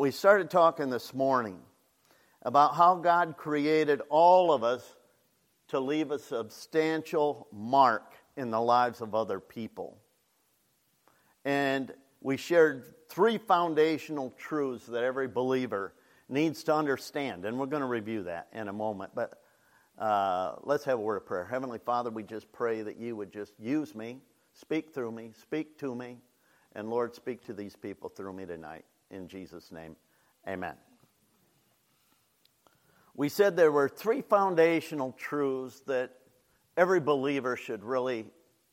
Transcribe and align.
We 0.00 0.12
started 0.12 0.48
talking 0.48 0.88
this 0.88 1.12
morning 1.12 1.60
about 2.40 2.74
how 2.74 2.94
God 2.94 3.36
created 3.36 4.00
all 4.08 4.50
of 4.50 4.64
us 4.64 4.96
to 5.68 5.78
leave 5.78 6.10
a 6.10 6.18
substantial 6.18 7.46
mark 7.52 8.14
in 8.34 8.50
the 8.50 8.62
lives 8.62 9.02
of 9.02 9.14
other 9.14 9.40
people. 9.40 9.98
And 11.44 11.92
we 12.22 12.38
shared 12.38 12.94
three 13.10 13.36
foundational 13.36 14.30
truths 14.38 14.86
that 14.86 15.04
every 15.04 15.28
believer 15.28 15.92
needs 16.30 16.64
to 16.64 16.74
understand. 16.74 17.44
And 17.44 17.58
we're 17.58 17.66
going 17.66 17.82
to 17.82 17.86
review 17.86 18.22
that 18.22 18.48
in 18.54 18.68
a 18.68 18.72
moment. 18.72 19.10
But 19.14 19.42
uh, 19.98 20.54
let's 20.62 20.84
have 20.84 20.98
a 20.98 21.02
word 21.02 21.16
of 21.16 21.26
prayer. 21.26 21.44
Heavenly 21.44 21.78
Father, 21.78 22.08
we 22.08 22.22
just 22.22 22.50
pray 22.52 22.80
that 22.80 22.96
you 22.96 23.16
would 23.16 23.34
just 23.34 23.52
use 23.60 23.94
me, 23.94 24.22
speak 24.54 24.94
through 24.94 25.12
me, 25.12 25.32
speak 25.38 25.76
to 25.80 25.94
me, 25.94 26.16
and 26.74 26.88
Lord, 26.88 27.14
speak 27.14 27.44
to 27.44 27.52
these 27.52 27.76
people 27.76 28.08
through 28.08 28.32
me 28.32 28.46
tonight. 28.46 28.86
In 29.10 29.28
Jesus' 29.28 29.72
name, 29.72 29.96
amen. 30.46 30.74
We 33.14 33.28
said 33.28 33.56
there 33.56 33.72
were 33.72 33.88
three 33.88 34.22
foundational 34.22 35.12
truths 35.12 35.80
that 35.86 36.12
every 36.76 37.00
believer 37.00 37.56
should 37.56 37.84
really, 37.84 38.26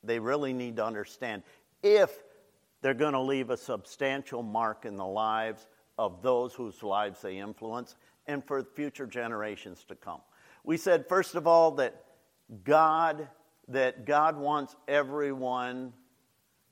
they 0.03 0.19
really 0.19 0.53
need 0.53 0.77
to 0.77 0.85
understand 0.85 1.43
if 1.83 2.23
they're 2.81 2.93
going 2.93 3.13
to 3.13 3.19
leave 3.19 3.49
a 3.49 3.57
substantial 3.57 4.43
mark 4.43 4.85
in 4.85 4.95
the 4.95 5.05
lives 5.05 5.67
of 5.97 6.21
those 6.21 6.53
whose 6.53 6.83
lives 6.83 7.21
they 7.21 7.37
influence 7.37 7.95
and 8.27 8.43
for 8.45 8.63
future 8.63 9.07
generations 9.07 9.83
to 9.87 9.95
come. 9.95 10.21
We 10.63 10.77
said, 10.77 11.07
first 11.07 11.35
of 11.35 11.47
all, 11.47 11.71
that 11.71 12.03
God, 12.63 13.27
that 13.69 14.05
God 14.05 14.37
wants 14.37 14.75
everyone 14.87 15.93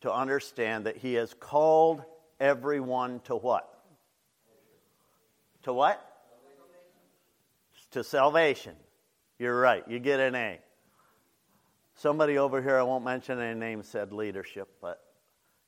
to 0.02 0.14
understand 0.14 0.86
that 0.86 0.98
He 0.98 1.16
has 1.16 1.34
called 1.34 2.04
everyone 2.40 3.20
to 3.22 3.36
what? 3.36 3.70
To 5.64 5.74
what? 5.74 6.02
To 7.92 8.04
salvation. 8.04 8.76
You're 9.40 9.60
right. 9.60 9.84
You 9.88 10.00
get 10.00 10.20
an 10.20 10.36
A. 10.36 10.60
Somebody 11.96 12.38
over 12.38 12.62
here, 12.62 12.78
I 12.78 12.84
won't 12.84 13.06
mention 13.06 13.40
any 13.40 13.58
names, 13.58 13.88
said 13.88 14.12
leadership, 14.12 14.68
but 14.82 15.02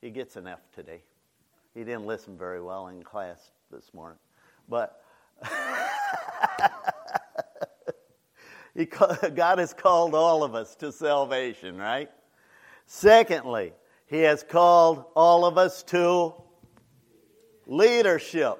he 0.02 0.10
gets 0.10 0.36
an 0.36 0.46
F 0.46 0.60
today. 0.76 1.02
He 1.74 1.84
didn't 1.84 2.06
listen 2.06 2.38
very 2.38 2.62
well 2.62 2.88
in 2.88 3.02
class 3.04 3.52
this 3.72 3.94
morning. 3.94 4.18
But 4.68 5.02
God 9.36 9.60
has 9.60 9.74
called 9.74 10.14
all 10.16 10.44
of 10.44 10.54
us 10.54 10.76
to 10.76 10.92
salvation, 10.92 11.78
right? 11.78 12.10
Secondly, 12.86 13.74
He 14.06 14.20
has 14.20 14.44
called 14.44 15.06
all 15.16 15.46
of 15.46 15.58
us 15.58 15.84
to 15.84 16.34
leadership. 17.68 18.58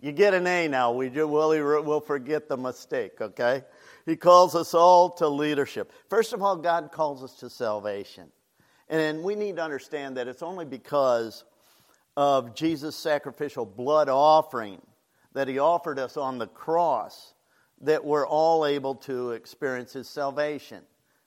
You 0.00 0.12
get 0.12 0.34
an 0.34 0.46
A 0.46 0.68
now. 0.68 0.92
We 0.92 1.08
will 1.08 1.82
we'll 1.82 2.00
forget 2.00 2.48
the 2.48 2.58
mistake, 2.58 3.20
okay? 3.20 3.62
He 4.04 4.16
calls 4.16 4.54
us 4.54 4.74
all 4.74 5.10
to 5.12 5.28
leadership. 5.28 5.90
First 6.10 6.34
of 6.34 6.42
all, 6.42 6.56
God 6.56 6.90
calls 6.92 7.24
us 7.24 7.34
to 7.36 7.48
salvation. 7.48 8.30
And 8.90 9.22
we 9.22 9.34
need 9.34 9.56
to 9.56 9.62
understand 9.62 10.18
that 10.18 10.28
it's 10.28 10.42
only 10.42 10.66
because 10.66 11.44
of 12.16 12.54
Jesus' 12.54 12.96
sacrificial 12.96 13.64
blood 13.64 14.10
offering 14.10 14.80
that 15.32 15.48
he 15.48 15.58
offered 15.58 15.98
us 15.98 16.16
on 16.16 16.38
the 16.38 16.46
cross 16.46 17.32
that 17.80 18.04
we're 18.04 18.26
all 18.26 18.66
able 18.66 18.94
to 18.94 19.30
experience 19.32 19.92
his 19.92 20.08
salvation, 20.08 20.82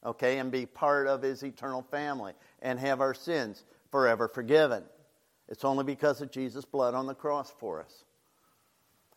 okay, 0.06 0.38
and 0.38 0.52
be 0.52 0.66
part 0.66 1.08
of 1.08 1.22
his 1.22 1.44
eternal 1.44 1.82
family 1.82 2.34
and 2.62 2.80
have 2.80 3.02
our 3.02 3.14
sins 3.14 3.66
forever 3.92 4.28
forgiven. 4.28 4.84
It's 5.50 5.64
only 5.64 5.84
because 5.84 6.22
of 6.22 6.32
Jesus' 6.32 6.66
blood 6.66 6.94
on 6.94 7.08
the 7.08 7.16
cross 7.16 7.54
for 7.58 7.82
us 7.82 8.06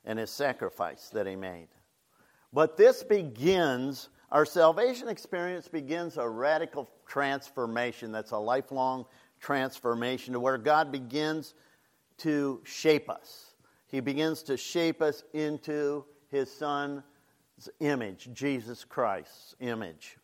and 0.05 0.19
his 0.19 0.31
sacrifice 0.31 1.09
that 1.11 1.27
he 1.27 1.37
made. 1.37 1.69
But 2.53 2.77
this 2.77 3.03
begins, 3.03 4.09
our 4.31 4.45
salvation 4.45 5.09
experience 5.09 5.69
begins 5.69 6.17
a 6.17 6.29
radical 6.29 6.89
transformation 7.07 8.13
that's 8.13 8.33
a 8.33 8.39
lifelong 8.39 9.07
transformation 9.41 10.33
to 10.35 10.41
where 10.41 10.59
God 10.59 10.93
begins 10.93 11.55
to 12.19 12.61
shape 12.65 13.09
us. 13.09 13.55
He 13.87 14.01
begins 14.01 14.43
to 14.45 14.57
shape 14.57 15.03
us 15.03 15.25
into 15.33 16.05
his 16.29 16.51
son's 16.51 17.03
image, 17.81 18.31
Jesus 18.33 18.85
Christ's 18.85 19.55
image. 19.61 20.17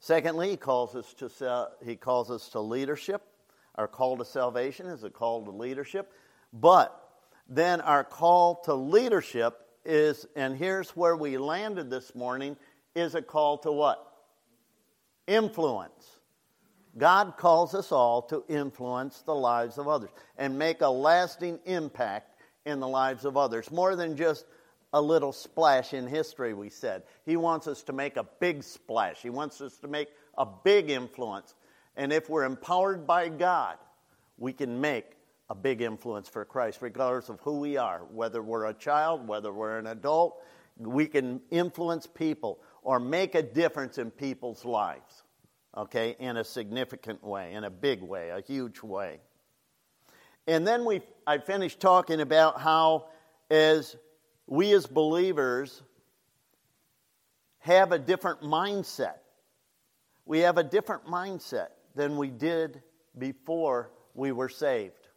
Secondly, 0.00 0.50
he 0.50 0.56
calls 0.56 0.94
us 0.94 1.14
to 1.14 1.68
he 1.84 1.96
calls 1.96 2.30
us 2.30 2.48
to 2.50 2.60
leadership. 2.60 3.22
Our 3.76 3.88
call 3.88 4.16
to 4.18 4.24
salvation 4.24 4.86
is 4.86 5.04
a 5.04 5.10
call 5.10 5.44
to 5.44 5.50
leadership. 5.50 6.12
But 6.52 6.98
then 7.48 7.80
our 7.80 8.04
call 8.04 8.56
to 8.64 8.74
leadership 8.74 9.58
is, 9.84 10.26
and 10.36 10.56
here's 10.56 10.90
where 10.90 11.16
we 11.16 11.36
landed 11.36 11.90
this 11.90 12.14
morning, 12.14 12.56
is 12.94 13.14
a 13.14 13.22
call 13.22 13.58
to 13.58 13.72
what? 13.72 14.12
Influence. 15.26 16.18
God 16.96 17.36
calls 17.36 17.74
us 17.74 17.90
all 17.90 18.22
to 18.22 18.44
influence 18.48 19.22
the 19.22 19.34
lives 19.34 19.78
of 19.78 19.88
others 19.88 20.10
and 20.38 20.58
make 20.58 20.80
a 20.80 20.88
lasting 20.88 21.58
impact 21.64 22.40
in 22.64 22.78
the 22.78 22.88
lives 22.88 23.24
of 23.24 23.36
others. 23.36 23.70
More 23.72 23.96
than 23.96 24.16
just 24.16 24.46
a 24.92 25.02
little 25.02 25.32
splash 25.32 25.92
in 25.92 26.06
history, 26.06 26.54
we 26.54 26.70
said. 26.70 27.02
He 27.26 27.36
wants 27.36 27.66
us 27.66 27.82
to 27.84 27.92
make 27.92 28.16
a 28.16 28.26
big 28.38 28.62
splash, 28.62 29.20
He 29.20 29.30
wants 29.30 29.60
us 29.60 29.76
to 29.78 29.88
make 29.88 30.08
a 30.38 30.46
big 30.46 30.90
influence. 30.90 31.54
And 31.96 32.12
if 32.12 32.28
we're 32.28 32.44
empowered 32.44 33.06
by 33.06 33.28
God, 33.28 33.76
we 34.36 34.52
can 34.52 34.80
make 34.80 35.04
a 35.50 35.54
big 35.54 35.80
influence 35.82 36.28
for 36.28 36.44
Christ, 36.44 36.78
regardless 36.80 37.28
of 37.28 37.40
who 37.40 37.60
we 37.60 37.76
are, 37.76 38.00
whether 38.10 38.42
we're 38.42 38.66
a 38.66 38.74
child, 38.74 39.28
whether 39.28 39.52
we're 39.52 39.78
an 39.78 39.86
adult. 39.86 40.42
We 40.78 41.06
can 41.06 41.40
influence 41.50 42.06
people 42.06 42.60
or 42.82 42.98
make 42.98 43.34
a 43.34 43.42
difference 43.42 43.98
in 43.98 44.10
people's 44.10 44.64
lives, 44.64 45.22
okay, 45.76 46.16
in 46.18 46.36
a 46.36 46.44
significant 46.44 47.22
way, 47.22 47.52
in 47.52 47.64
a 47.64 47.70
big 47.70 48.02
way, 48.02 48.30
a 48.30 48.40
huge 48.40 48.82
way. 48.82 49.20
And 50.46 50.66
then 50.66 50.84
we, 50.84 51.02
I 51.26 51.38
finished 51.38 51.80
talking 51.80 52.20
about 52.20 52.60
how, 52.60 53.06
as 53.50 53.96
we 54.46 54.72
as 54.72 54.86
believers 54.86 55.82
have 57.58 57.92
a 57.92 57.98
different 57.98 58.42
mindset, 58.42 59.18
we 60.26 60.40
have 60.40 60.58
a 60.58 60.64
different 60.64 61.06
mindset 61.06 61.68
than 61.94 62.16
we 62.16 62.30
did 62.30 62.82
before 63.16 63.90
we 64.14 64.32
were 64.32 64.48
saved. 64.48 65.08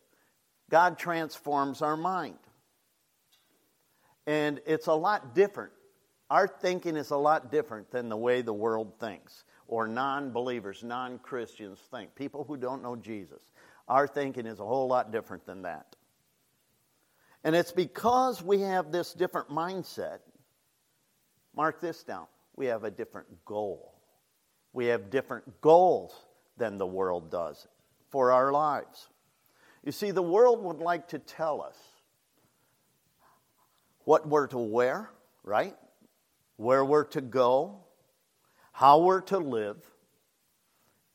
God 0.70 0.98
transforms 0.98 1.82
our 1.82 1.98
mind. 1.98 2.38
And 4.26 4.60
it's 4.66 4.88
a 4.88 4.94
lot 4.94 5.34
different. 5.34 5.72
Our 6.30 6.48
thinking 6.48 6.98
is 6.98 7.12
a 7.12 7.18
lot 7.18 7.52
different 7.52 7.92
than 7.92 8.10
the 8.10 8.18
way 8.18 8.42
the 8.42 8.54
world 8.54 9.00
thinks, 9.00 9.46
or 9.68 9.88
non 9.88 10.32
believers, 10.32 10.84
non 10.84 11.20
Christians 11.20 11.80
think, 11.90 12.16
people 12.16 12.44
who 12.44 12.58
don't 12.58 12.84
know 12.84 12.98
Jesus. 12.98 13.42
Our 13.88 14.08
thinking 14.08 14.46
is 14.46 14.60
a 14.60 14.66
whole 14.66 14.90
lot 14.90 15.12
different 15.12 15.46
than 15.46 15.62
that. 15.62 15.96
And 17.46 17.56
it's 17.56 17.72
because 17.72 18.44
we 18.44 18.62
have 18.62 18.92
this 18.92 19.14
different 19.14 19.50
mindset. 19.50 20.20
Mark 21.56 21.80
this 21.80 22.04
down. 22.04 22.28
We 22.58 22.66
have 22.66 22.84
a 22.84 22.92
different 22.92 23.46
goal. 23.46 23.94
We 24.74 24.88
have 24.88 25.10
different 25.10 25.62
goals 25.62 26.14
than 26.58 26.78
the 26.78 26.88
world 26.88 27.32
does 27.32 27.68
for 28.10 28.32
our 28.32 28.52
lives. 28.52 29.08
You 29.84 29.92
see, 29.92 30.12
the 30.12 30.22
world 30.22 30.64
would 30.64 30.80
like 30.80 31.10
to 31.10 31.20
tell 31.20 31.62
us 31.62 31.78
what 34.04 34.28
we're 34.28 34.48
to 34.48 34.58
wear, 34.58 35.10
right? 35.44 35.76
Where 36.58 36.84
we're 36.84 37.06
to 37.06 37.22
go, 37.22 37.80
how 38.72 39.02
we're 39.02 39.22
to 39.22 39.38
live, 39.38 39.78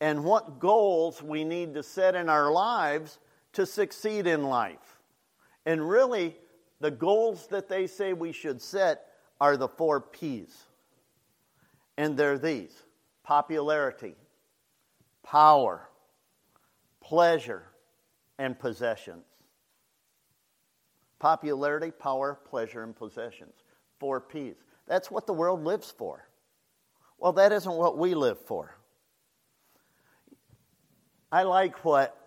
and 0.01 0.25
what 0.25 0.59
goals 0.59 1.23
we 1.23 1.45
need 1.45 1.75
to 1.75 1.83
set 1.83 2.15
in 2.15 2.29
our 2.29 2.51
lives 2.51 3.19
to 3.53 3.67
succeed 3.67 4.27
in 4.27 4.43
life. 4.43 4.99
And 5.65 5.89
really, 5.89 6.37
the 6.81 6.91
goals 6.91 7.47
that 7.49 7.69
they 7.69 7.87
say 7.87 8.13
we 8.13 8.33
should 8.33 8.61
set 8.61 9.07
are 9.41 9.57
the 9.57 9.69
four 9.69 10.01
P's. 10.01 10.67
And 11.97 12.17
they're 12.17 12.39
these 12.39 12.73
popularity, 13.23 14.17
power, 15.23 15.89
pleasure, 17.01 17.65
and 18.39 18.59
possessions. 18.59 19.25
Popularity, 21.19 21.91
power, 21.91 22.39
pleasure, 22.49 22.83
and 22.83 22.97
possessions. 22.97 23.55
Four 23.99 24.21
P's. 24.21 24.57
That's 24.87 25.11
what 25.11 25.27
the 25.27 25.33
world 25.33 25.63
lives 25.63 25.93
for. 25.97 26.27
Well, 27.19 27.33
that 27.35 27.53
isn't 27.53 27.73
what 27.73 27.97
we 27.97 28.15
live 28.15 28.39
for. 28.41 28.77
I 31.31 31.45
like 31.45 31.85
what 31.85 32.19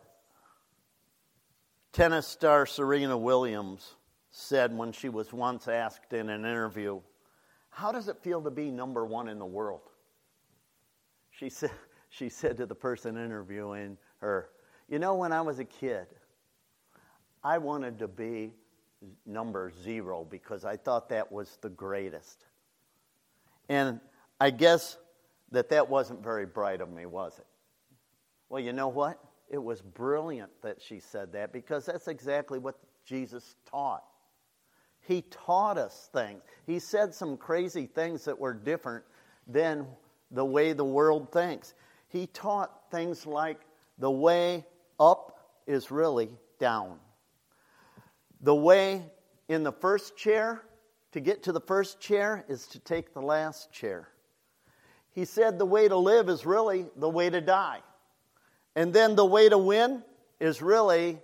tennis 1.91 2.25
star 2.25 2.65
Serena 2.65 3.17
Williams 3.17 3.95
said 4.31 4.75
when 4.75 4.91
she 4.91 5.09
was 5.09 5.31
once 5.31 5.67
asked 5.67 6.13
in 6.13 6.29
an 6.29 6.41
interview, 6.41 7.01
How 7.69 7.91
does 7.91 8.07
it 8.07 8.17
feel 8.21 8.41
to 8.41 8.49
be 8.49 8.71
number 8.71 9.05
one 9.05 9.27
in 9.27 9.37
the 9.37 9.45
world? 9.45 9.81
She 11.31 11.49
said, 11.49 11.71
she 12.17 12.29
said 12.29 12.57
to 12.57 12.65
the 12.65 12.75
person 12.75 13.17
interviewing 13.17 13.97
her, 14.19 14.49
you 14.87 14.99
know, 14.99 15.15
when 15.15 15.33
I 15.33 15.41
was 15.41 15.59
a 15.59 15.65
kid, 15.65 16.07
I 17.43 17.57
wanted 17.57 17.99
to 17.99 18.07
be 18.07 18.53
number 19.25 19.71
zero 19.83 20.25
because 20.29 20.63
I 20.63 20.77
thought 20.77 21.09
that 21.09 21.31
was 21.31 21.57
the 21.61 21.69
greatest. 21.69 22.45
And 23.67 23.99
I 24.39 24.49
guess 24.49 24.97
that 25.51 25.69
that 25.69 25.89
wasn't 25.89 26.23
very 26.23 26.45
bright 26.45 26.79
of 26.79 26.89
me, 26.89 27.05
was 27.05 27.37
it? 27.37 27.45
Well, 28.47 28.61
you 28.61 28.71
know 28.71 28.87
what? 28.87 29.19
It 29.49 29.61
was 29.61 29.81
brilliant 29.81 30.51
that 30.61 30.81
she 30.81 30.99
said 30.99 31.33
that 31.33 31.51
because 31.51 31.85
that's 31.85 32.07
exactly 32.07 32.59
what 32.59 32.75
Jesus 33.05 33.55
taught. 33.69 34.03
He 35.01 35.23
taught 35.23 35.77
us 35.77 36.09
things. 36.13 36.41
He 36.65 36.79
said 36.79 37.13
some 37.13 37.35
crazy 37.37 37.85
things 37.85 38.23
that 38.25 38.39
were 38.39 38.53
different 38.53 39.03
than 39.47 39.85
the 40.31 40.45
way 40.45 40.73
the 40.73 40.85
world 40.85 41.31
thinks. 41.31 41.73
He 42.15 42.27
taught 42.27 42.89
things 42.91 43.25
like 43.25 43.59
the 43.97 44.09
way 44.09 44.63
up 45.01 45.37
is 45.67 45.91
really 45.91 46.29
down. 46.59 46.97
The 48.39 48.55
way 48.55 49.03
in 49.49 49.63
the 49.63 49.73
first 49.73 50.15
chair 50.15 50.61
to 51.11 51.19
get 51.19 51.43
to 51.43 51.51
the 51.51 51.59
first 51.59 51.99
chair 51.99 52.45
is 52.47 52.67
to 52.67 52.79
take 52.79 53.13
the 53.13 53.21
last 53.21 53.69
chair. 53.73 54.07
He 55.11 55.25
said 55.25 55.59
the 55.59 55.65
way 55.65 55.89
to 55.89 55.97
live 55.97 56.29
is 56.29 56.45
really 56.45 56.85
the 56.95 57.09
way 57.09 57.29
to 57.29 57.41
die. 57.41 57.81
And 58.77 58.93
then 58.93 59.17
the 59.17 59.25
way 59.25 59.49
to 59.49 59.57
win 59.57 60.01
is 60.39 60.61
really 60.61 61.19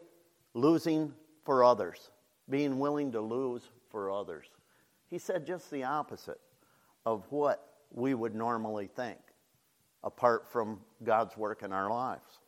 losing 0.54 1.14
for 1.46 1.64
others, 1.64 2.12
being 2.50 2.80
willing 2.80 3.14
to 3.14 3.22
lose 3.22 3.64
for 3.90 4.12
others. 4.12 4.48
He 5.10 5.20
said 5.20 5.48
just 5.48 5.72
the 5.72 5.86
opposite 5.86 6.42
of 7.06 7.24
what 7.30 7.66
we 7.94 8.14
would 8.14 8.36
normally 8.36 8.88
think, 8.88 9.20
apart 10.04 10.52
from 10.52 10.80
God's 11.04 11.38
work 11.38 11.64
in 11.64 11.72
our 11.72 11.90
lives. 11.90 12.40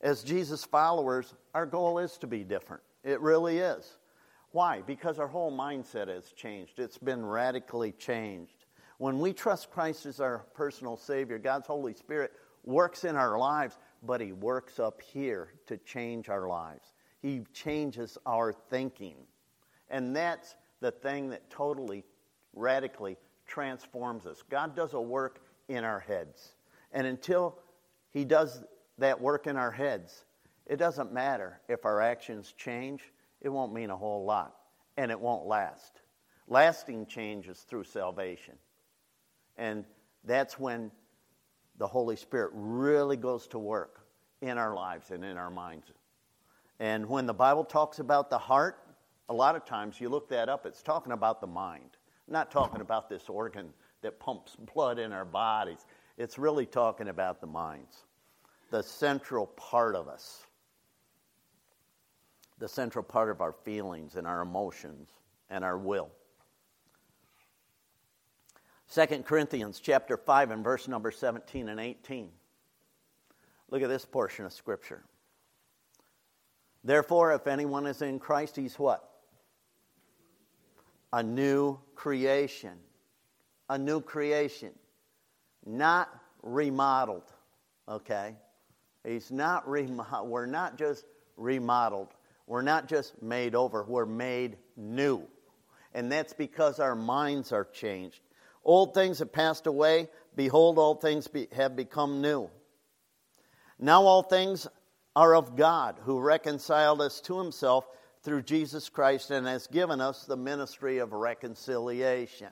As 0.00 0.22
Jesus 0.22 0.64
followers, 0.64 1.34
our 1.54 1.66
goal 1.66 1.98
is 1.98 2.18
to 2.18 2.26
be 2.26 2.44
different. 2.44 2.82
It 3.02 3.20
really 3.20 3.58
is. 3.58 3.98
Why? 4.50 4.82
Because 4.82 5.18
our 5.18 5.26
whole 5.26 5.50
mindset 5.50 6.08
has 6.08 6.30
changed. 6.32 6.78
It's 6.78 6.98
been 6.98 7.24
radically 7.24 7.92
changed. 7.92 8.66
When 8.98 9.18
we 9.18 9.32
trust 9.32 9.70
Christ 9.70 10.06
as 10.06 10.20
our 10.20 10.46
personal 10.54 10.96
Savior, 10.96 11.38
God's 11.38 11.66
Holy 11.66 11.94
Spirit 11.94 12.32
works 12.64 13.04
in 13.04 13.16
our 13.16 13.38
lives, 13.38 13.78
but 14.02 14.20
He 14.20 14.32
works 14.32 14.78
up 14.78 15.00
here 15.00 15.54
to 15.66 15.76
change 15.78 16.28
our 16.28 16.46
lives. 16.48 16.92
He 17.20 17.40
changes 17.52 18.16
our 18.26 18.52
thinking. 18.52 19.16
And 19.88 20.14
that's 20.14 20.54
the 20.80 20.90
thing 20.90 21.30
that 21.30 21.48
totally, 21.50 22.04
radically 22.54 23.16
transforms 23.46 24.26
us. 24.26 24.42
God 24.48 24.76
does 24.76 24.94
a 24.94 25.00
work 25.00 25.40
in 25.68 25.84
our 25.84 26.00
heads. 26.00 26.54
And 26.92 27.06
until 27.06 27.58
He 28.10 28.24
does 28.24 28.62
that 28.98 29.20
work 29.20 29.46
in 29.46 29.56
our 29.56 29.70
heads, 29.70 30.24
it 30.66 30.76
doesn't 30.76 31.12
matter 31.12 31.60
if 31.68 31.84
our 31.84 32.00
actions 32.00 32.54
change 32.56 33.02
it 33.44 33.50
won't 33.50 33.74
mean 33.74 33.90
a 33.90 33.96
whole 33.96 34.24
lot, 34.24 34.56
and 34.96 35.10
it 35.10 35.20
won't 35.20 35.46
last. 35.46 36.00
Lasting 36.48 37.06
change 37.06 37.46
is 37.46 37.60
through 37.60 37.84
salvation. 37.84 38.54
And 39.56 39.84
that's 40.24 40.58
when 40.58 40.90
the 41.76 41.86
Holy 41.86 42.16
Spirit 42.16 42.50
really 42.54 43.18
goes 43.18 43.46
to 43.48 43.58
work 43.58 44.00
in 44.40 44.56
our 44.56 44.74
lives 44.74 45.10
and 45.10 45.22
in 45.22 45.36
our 45.36 45.50
minds. 45.50 45.92
And 46.80 47.06
when 47.06 47.26
the 47.26 47.34
Bible 47.34 47.64
talks 47.64 47.98
about 47.98 48.30
the 48.30 48.38
heart, 48.38 48.78
a 49.28 49.34
lot 49.34 49.56
of 49.56 49.66
times 49.66 50.00
you 50.00 50.08
look 50.08 50.30
that 50.30 50.48
up, 50.48 50.64
it's 50.64 50.82
talking 50.82 51.12
about 51.12 51.42
the 51.42 51.46
mind, 51.46 51.98
not 52.26 52.50
talking 52.50 52.80
about 52.80 53.10
this 53.10 53.28
organ 53.28 53.74
that 54.04 54.20
pumps 54.20 54.56
blood 54.74 54.98
in 54.98 55.12
our 55.12 55.24
bodies. 55.24 55.84
It's 56.16 56.38
really 56.38 56.64
talking 56.64 57.08
about 57.08 57.40
the 57.40 57.48
minds, 57.48 58.04
the 58.70 58.82
central 58.82 59.48
part 59.48 59.96
of 59.96 60.06
us 60.06 60.46
the 62.58 62.68
central 62.68 63.02
part 63.02 63.30
of 63.30 63.40
our 63.40 63.52
feelings 63.52 64.16
and 64.16 64.26
our 64.26 64.42
emotions 64.42 65.08
and 65.50 65.64
our 65.64 65.78
will. 65.78 66.10
2 68.92 69.06
Corinthians 69.24 69.80
chapter 69.80 70.16
5 70.16 70.50
and 70.50 70.62
verse 70.62 70.86
number 70.86 71.10
17 71.10 71.68
and 71.68 71.80
18. 71.80 72.30
Look 73.70 73.82
at 73.82 73.88
this 73.88 74.04
portion 74.04 74.44
of 74.44 74.52
scripture. 74.52 75.02
Therefore, 76.84 77.32
if 77.32 77.46
anyone 77.46 77.86
is 77.86 78.02
in 78.02 78.18
Christ, 78.18 78.56
he's 78.56 78.78
what? 78.78 79.10
A 81.12 81.22
new 81.22 81.78
creation. 81.94 82.78
A 83.68 83.78
new 83.78 84.00
creation. 84.00 84.72
Not 85.64 86.08
remodeled. 86.42 87.30
Okay? 87.88 88.36
He's 89.04 89.30
not 89.30 89.68
remodeled. 89.68 90.28
We're 90.28 90.46
not 90.46 90.76
just 90.76 91.04
remodeled. 91.36 92.08
We're 92.46 92.62
not 92.62 92.88
just 92.88 93.22
made 93.22 93.54
over, 93.54 93.84
we're 93.84 94.06
made 94.06 94.56
new. 94.76 95.22
And 95.94 96.10
that's 96.10 96.32
because 96.32 96.78
our 96.78 96.94
minds 96.94 97.52
are 97.52 97.64
changed. 97.64 98.20
Old 98.64 98.94
things 98.94 99.20
have 99.20 99.32
passed 99.32 99.66
away. 99.66 100.08
Behold, 100.36 100.78
all 100.78 100.94
things 100.94 101.28
be, 101.28 101.48
have 101.52 101.76
become 101.76 102.20
new. 102.20 102.50
Now 103.78 104.02
all 104.02 104.22
things 104.22 104.66
are 105.16 105.34
of 105.34 105.56
God, 105.56 105.96
who 106.02 106.18
reconciled 106.18 107.00
us 107.00 107.20
to 107.22 107.38
himself 107.38 107.86
through 108.22 108.42
Jesus 108.42 108.88
Christ 108.88 109.30
and 109.30 109.46
has 109.46 109.66
given 109.68 110.00
us 110.00 110.24
the 110.24 110.36
ministry 110.36 110.98
of 110.98 111.12
reconciliation. 111.12 112.48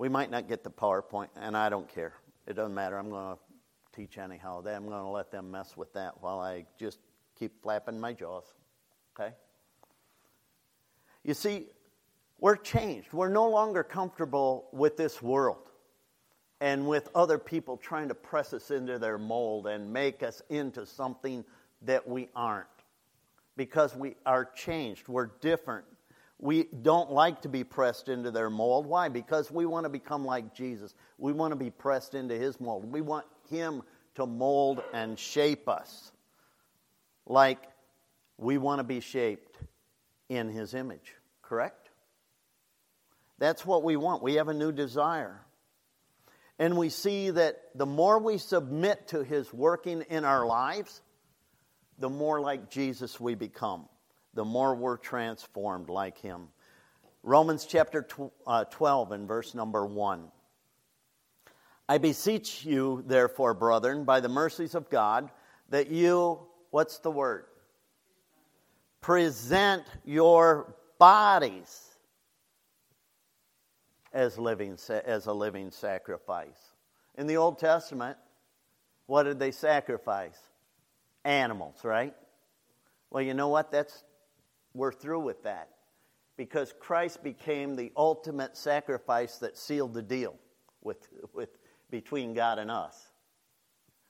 We 0.00 0.08
might 0.08 0.30
not 0.30 0.48
get 0.48 0.64
the 0.64 0.70
PowerPoint, 0.70 1.28
and 1.36 1.54
I 1.54 1.68
don't 1.68 1.86
care. 1.86 2.14
It 2.46 2.54
doesn't 2.54 2.74
matter. 2.74 2.96
I'm 2.96 3.10
going 3.10 3.36
to 3.36 3.38
teach 3.94 4.16
anyhow. 4.16 4.62
I'm 4.66 4.86
going 4.86 5.02
to 5.02 5.10
let 5.10 5.30
them 5.30 5.50
mess 5.50 5.76
with 5.76 5.92
that 5.92 6.22
while 6.22 6.40
I 6.40 6.64
just 6.78 7.00
keep 7.38 7.62
flapping 7.62 8.00
my 8.00 8.14
jaws. 8.14 8.44
Okay? 9.14 9.34
You 11.22 11.34
see, 11.34 11.66
we're 12.38 12.56
changed. 12.56 13.12
We're 13.12 13.28
no 13.28 13.50
longer 13.50 13.82
comfortable 13.82 14.68
with 14.72 14.96
this 14.96 15.20
world 15.20 15.68
and 16.62 16.88
with 16.88 17.10
other 17.14 17.36
people 17.36 17.76
trying 17.76 18.08
to 18.08 18.14
press 18.14 18.54
us 18.54 18.70
into 18.70 18.98
their 18.98 19.18
mold 19.18 19.66
and 19.66 19.92
make 19.92 20.22
us 20.22 20.40
into 20.48 20.86
something 20.86 21.44
that 21.82 22.08
we 22.08 22.30
aren't 22.34 22.66
because 23.54 23.94
we 23.94 24.16
are 24.24 24.46
changed. 24.46 25.08
We're 25.08 25.32
different. 25.42 25.84
We 26.42 26.64
don't 26.64 27.12
like 27.12 27.42
to 27.42 27.48
be 27.48 27.64
pressed 27.64 28.08
into 28.08 28.30
their 28.30 28.48
mold. 28.48 28.86
Why? 28.86 29.08
Because 29.08 29.50
we 29.50 29.66
want 29.66 29.84
to 29.84 29.90
become 29.90 30.24
like 30.24 30.54
Jesus. 30.54 30.94
We 31.18 31.32
want 31.32 31.52
to 31.52 31.56
be 31.56 31.70
pressed 31.70 32.14
into 32.14 32.34
his 32.34 32.58
mold. 32.58 32.90
We 32.90 33.02
want 33.02 33.26
him 33.50 33.82
to 34.14 34.26
mold 34.26 34.82
and 34.92 35.18
shape 35.18 35.68
us 35.68 36.12
like 37.26 37.58
we 38.38 38.58
want 38.58 38.80
to 38.80 38.84
be 38.84 39.00
shaped 39.00 39.56
in 40.28 40.48
His 40.48 40.74
image, 40.74 41.14
correct? 41.42 41.90
That's 43.38 43.64
what 43.66 43.82
we 43.82 43.96
want. 43.96 44.22
We 44.22 44.34
have 44.34 44.48
a 44.48 44.54
new 44.54 44.72
desire. 44.72 45.40
And 46.58 46.76
we 46.76 46.88
see 46.88 47.30
that 47.30 47.60
the 47.74 47.86
more 47.86 48.18
we 48.18 48.38
submit 48.38 49.08
to 49.08 49.22
His 49.22 49.52
working 49.52 50.02
in 50.08 50.24
our 50.24 50.46
lives, 50.46 51.00
the 51.98 52.08
more 52.08 52.40
like 52.40 52.70
Jesus 52.70 53.18
we 53.20 53.34
become, 53.34 53.88
the 54.34 54.44
more 54.44 54.74
we're 54.74 54.96
transformed 54.96 55.88
like 55.88 56.18
Him. 56.18 56.48
Romans 57.22 57.66
chapter 57.66 58.06
uh, 58.46 58.64
12 58.64 59.12
and 59.12 59.28
verse 59.28 59.54
number 59.54 59.84
1. 59.84 60.28
I 61.88 61.98
beseech 61.98 62.64
you, 62.64 63.02
therefore, 63.06 63.52
brethren, 63.52 64.04
by 64.04 64.20
the 64.20 64.28
mercies 64.28 64.74
of 64.74 64.88
God, 64.90 65.30
that 65.70 65.90
you, 65.90 66.38
what's 66.70 66.98
the 66.98 67.10
word? 67.10 67.44
Present 69.00 69.84
your 70.04 70.76
bodies 70.98 71.90
as, 74.12 74.38
living, 74.38 74.78
as 74.88 75.26
a 75.26 75.32
living 75.32 75.70
sacrifice. 75.70 76.74
In 77.18 77.26
the 77.26 77.36
Old 77.36 77.58
Testament, 77.58 78.16
what 79.06 79.24
did 79.24 79.38
they 79.38 79.50
sacrifice? 79.50 80.38
Animals, 81.24 81.84
right? 81.84 82.14
Well, 83.10 83.22
you 83.22 83.34
know 83.34 83.48
what? 83.48 83.72
That's 83.72 84.04
we're 84.74 84.92
through 84.92 85.20
with 85.20 85.42
that 85.44 85.68
because 86.36 86.72
Christ 86.78 87.22
became 87.22 87.76
the 87.76 87.92
ultimate 87.96 88.56
sacrifice 88.56 89.36
that 89.38 89.58
sealed 89.58 89.94
the 89.94 90.02
deal 90.02 90.34
with, 90.82 91.08
with 91.34 91.50
between 91.90 92.34
God 92.34 92.58
and 92.58 92.70
us. 92.70 93.10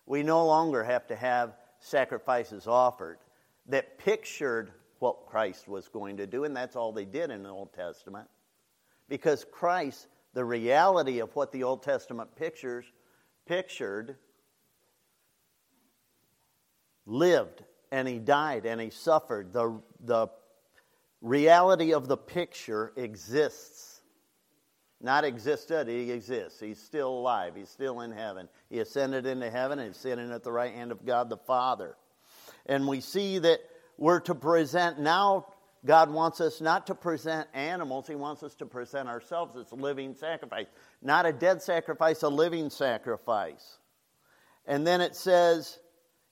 We 0.07 0.23
no 0.23 0.47
longer 0.47 0.85
have 0.85 1.07
to 1.09 1.17
have 1.17 1.57
sacrifices 1.81 2.67
offered 2.67 3.19
that 3.67 3.99
pictured 3.99 4.71
what 4.99 5.27
Christ 5.27 5.67
was 5.67 5.89
going 5.89 6.19
to 6.19 6.27
do, 6.27 6.45
and 6.45 6.55
that's 6.55 6.77
all 6.77 6.93
they 6.93 7.05
did 7.05 7.31
in 7.31 7.43
the 7.43 7.49
Old 7.49 7.73
Testament. 7.73 8.29
Because 9.09 9.45
Christ, 9.51 10.07
the 10.35 10.45
reality 10.45 11.21
of 11.21 11.35
what 11.35 11.53
the 11.53 11.65
Old 11.65 11.83
Testament 11.83 12.37
pictures, 12.37 12.85
pictured, 13.47 14.17
lived 17.07 17.65
and 17.91 18.07
he 18.07 18.19
died 18.19 18.67
and 18.67 18.81
he 18.81 18.91
suffered. 18.91 19.53
The, 19.53 19.81
the 20.05 20.29
reality 21.21 21.93
of 21.93 22.09
the 22.09 22.17
picture 22.17 22.93
exists 22.97 23.91
not 25.01 25.25
existed, 25.25 25.89
uh, 25.89 25.91
he 25.91 26.11
exists. 26.11 26.61
He's 26.61 26.79
still 26.79 27.09
alive. 27.09 27.55
He's 27.57 27.71
still 27.71 28.03
in 28.03 28.13
heaven. 28.13 28.49
He 28.69 28.81
ascended 28.81 29.25
into 29.25 29.51
heaven 29.51 29.79
and 29.79 29.89
he's 29.89 29.97
sitting 29.97 30.31
at 30.31 30.45
the 30.45 30.53
right 30.53 30.75
hand 30.75 30.93
of 30.93 31.07
God 31.07 31.31
the 31.31 31.39
Father. 31.39 31.97
And 32.67 32.87
we 32.87 33.01
see 33.01 33.39
that 33.39 33.61
we're 33.97 34.21
to 34.21 34.35
present 34.35 35.01
now, 35.01 35.47
God 35.87 36.11
wants 36.11 36.43
us 36.43 36.61
not 36.61 36.87
to 36.89 36.95
present 36.95 37.49
animals, 37.55 38.07
He 38.07 38.15
wants 38.15 38.43
us 38.43 38.55
to 38.57 38.67
present 38.67 39.09
ourselves 39.09 39.57
as 39.57 39.73
a 39.73 39.75
living 39.75 40.15
sacrifice. 40.15 40.67
Not 41.01 41.25
a 41.25 41.33
dead 41.33 41.63
sacrifice, 41.63 42.23
a 42.23 42.29
living 42.29 42.69
sacrifice. 42.69 43.79
And 44.67 44.87
then 44.87 45.01
it 45.01 45.17
says, 45.17 45.79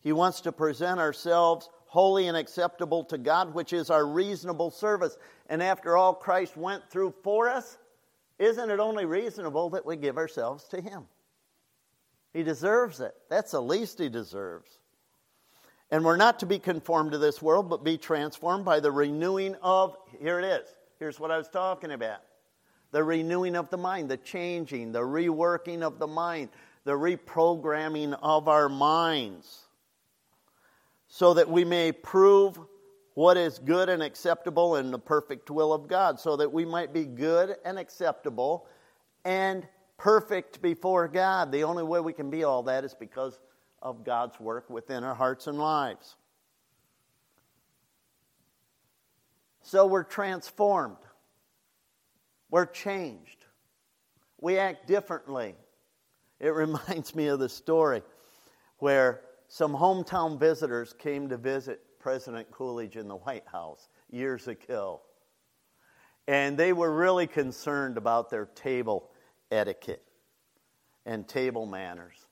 He 0.01 0.13
wants 0.13 0.43
to 0.43 0.53
present 0.53 1.01
ourselves 1.01 1.71
holy 1.89 2.29
and 2.29 2.37
acceptable 2.37 3.03
to 3.05 3.19
God, 3.19 3.55
which 3.55 3.73
is 3.73 3.91
our 3.91 4.07
reasonable 4.07 4.71
service. 4.71 5.17
And 5.49 5.63
after 5.63 5.97
all 5.97 6.15
Christ 6.15 6.57
went 6.57 6.89
through 6.91 7.15
for 7.23 7.49
us, 7.49 7.79
isn't 8.39 8.71
it 8.71 8.79
only 8.79 9.05
reasonable 9.05 9.71
that 9.71 9.85
we 9.85 9.97
give 9.97 10.17
ourselves 10.17 10.65
to 10.69 10.81
Him? 10.81 11.05
He 12.33 12.43
deserves 12.43 13.01
it. 13.01 13.15
That's 13.29 13.53
the 13.53 13.63
least 13.63 13.99
He 13.99 14.09
deserves. 14.09 14.71
And 15.91 16.05
we're 16.05 16.17
not 16.17 16.41
to 16.41 16.47
be 16.47 16.59
conformed 16.59 17.13
to 17.13 17.19
this 17.19 17.41
world, 17.41 17.71
but 17.71 17.83
be 17.83 17.97
transformed 17.97 18.65
by 18.67 18.81
the 18.81 18.93
renewing 18.93 19.57
of, 19.63 19.97
here 20.21 20.39
it 20.39 20.45
is. 20.45 20.69
Here's 20.99 21.19
what 21.19 21.31
I 21.31 21.39
was 21.39 21.49
talking 21.49 21.93
about 21.93 22.21
the 22.91 23.05
renewing 23.05 23.57
of 23.57 23.71
the 23.71 23.77
mind, 23.77 24.11
the 24.11 24.17
changing, 24.17 24.93
the 24.93 25.01
reworking 25.01 25.83
of 25.83 25.99
the 25.99 26.07
mind, 26.07 26.51
the 26.85 26.93
reprogramming 26.93 28.19
of 28.23 28.49
our 28.49 28.69
minds, 28.69 29.68
so 31.09 31.35
that 31.35 31.49
we 31.49 31.65
may 31.65 31.91
prove 31.91 32.59
what 33.15 33.37
is 33.37 33.59
good 33.59 33.89
and 33.89 34.03
acceptable 34.03 34.77
in 34.77 34.91
the 34.91 34.99
perfect 34.99 35.51
will 35.51 35.73
of 35.73 35.89
God, 35.89 36.21
so 36.21 36.37
that 36.37 36.53
we 36.53 36.65
might 36.65 36.93
be 36.93 37.05
good 37.05 37.57
and 37.65 37.79
acceptable 37.79 38.69
and 39.25 39.67
perfect 39.97 40.63
before 40.63 41.09
God. 41.09 41.51
The 41.51 41.65
only 41.65 41.83
way 41.83 41.99
we 42.01 42.13
can 42.13 42.31
be 42.31 42.45
all 42.45 42.63
that 42.65 42.85
is 42.85 42.95
because 42.95 43.41
of 43.83 44.05
God's 44.05 44.39
work 44.39 44.71
within 44.71 45.03
our 45.03 45.15
hearts 45.15 45.47
and 45.47 45.59
lives. 45.59 46.17
So 49.63 49.87
we're 49.87 50.05
transformed, 50.05 50.97
we're 52.51 52.67
changed, 52.67 53.45
we 54.41 54.59
act 54.59 54.87
differently. 54.87 55.57
It 56.41 56.49
reminds 56.55 57.15
me 57.15 57.27
of 57.27 57.39
the 57.39 57.49
story 57.49 58.03
where 58.79 59.23
some 59.49 59.73
hometown 59.73 60.39
visitors 60.39 60.93
came 60.93 61.29
to 61.31 61.37
visit 61.37 61.81
President 61.99 62.51
Coolidge 62.51 62.97
in 62.97 63.09
the 63.09 63.17
White 63.17 63.47
House 63.51 63.89
years 64.11 64.47
ago. 64.47 65.01
And 66.27 66.57
they 66.59 66.75
were 66.75 66.95
really 66.95 67.27
concerned 67.27 67.97
about 67.97 68.29
their 68.29 68.47
table 68.47 69.11
etiquette 69.51 70.05
and 71.07 71.27
table 71.27 71.65
manners. 71.65 72.27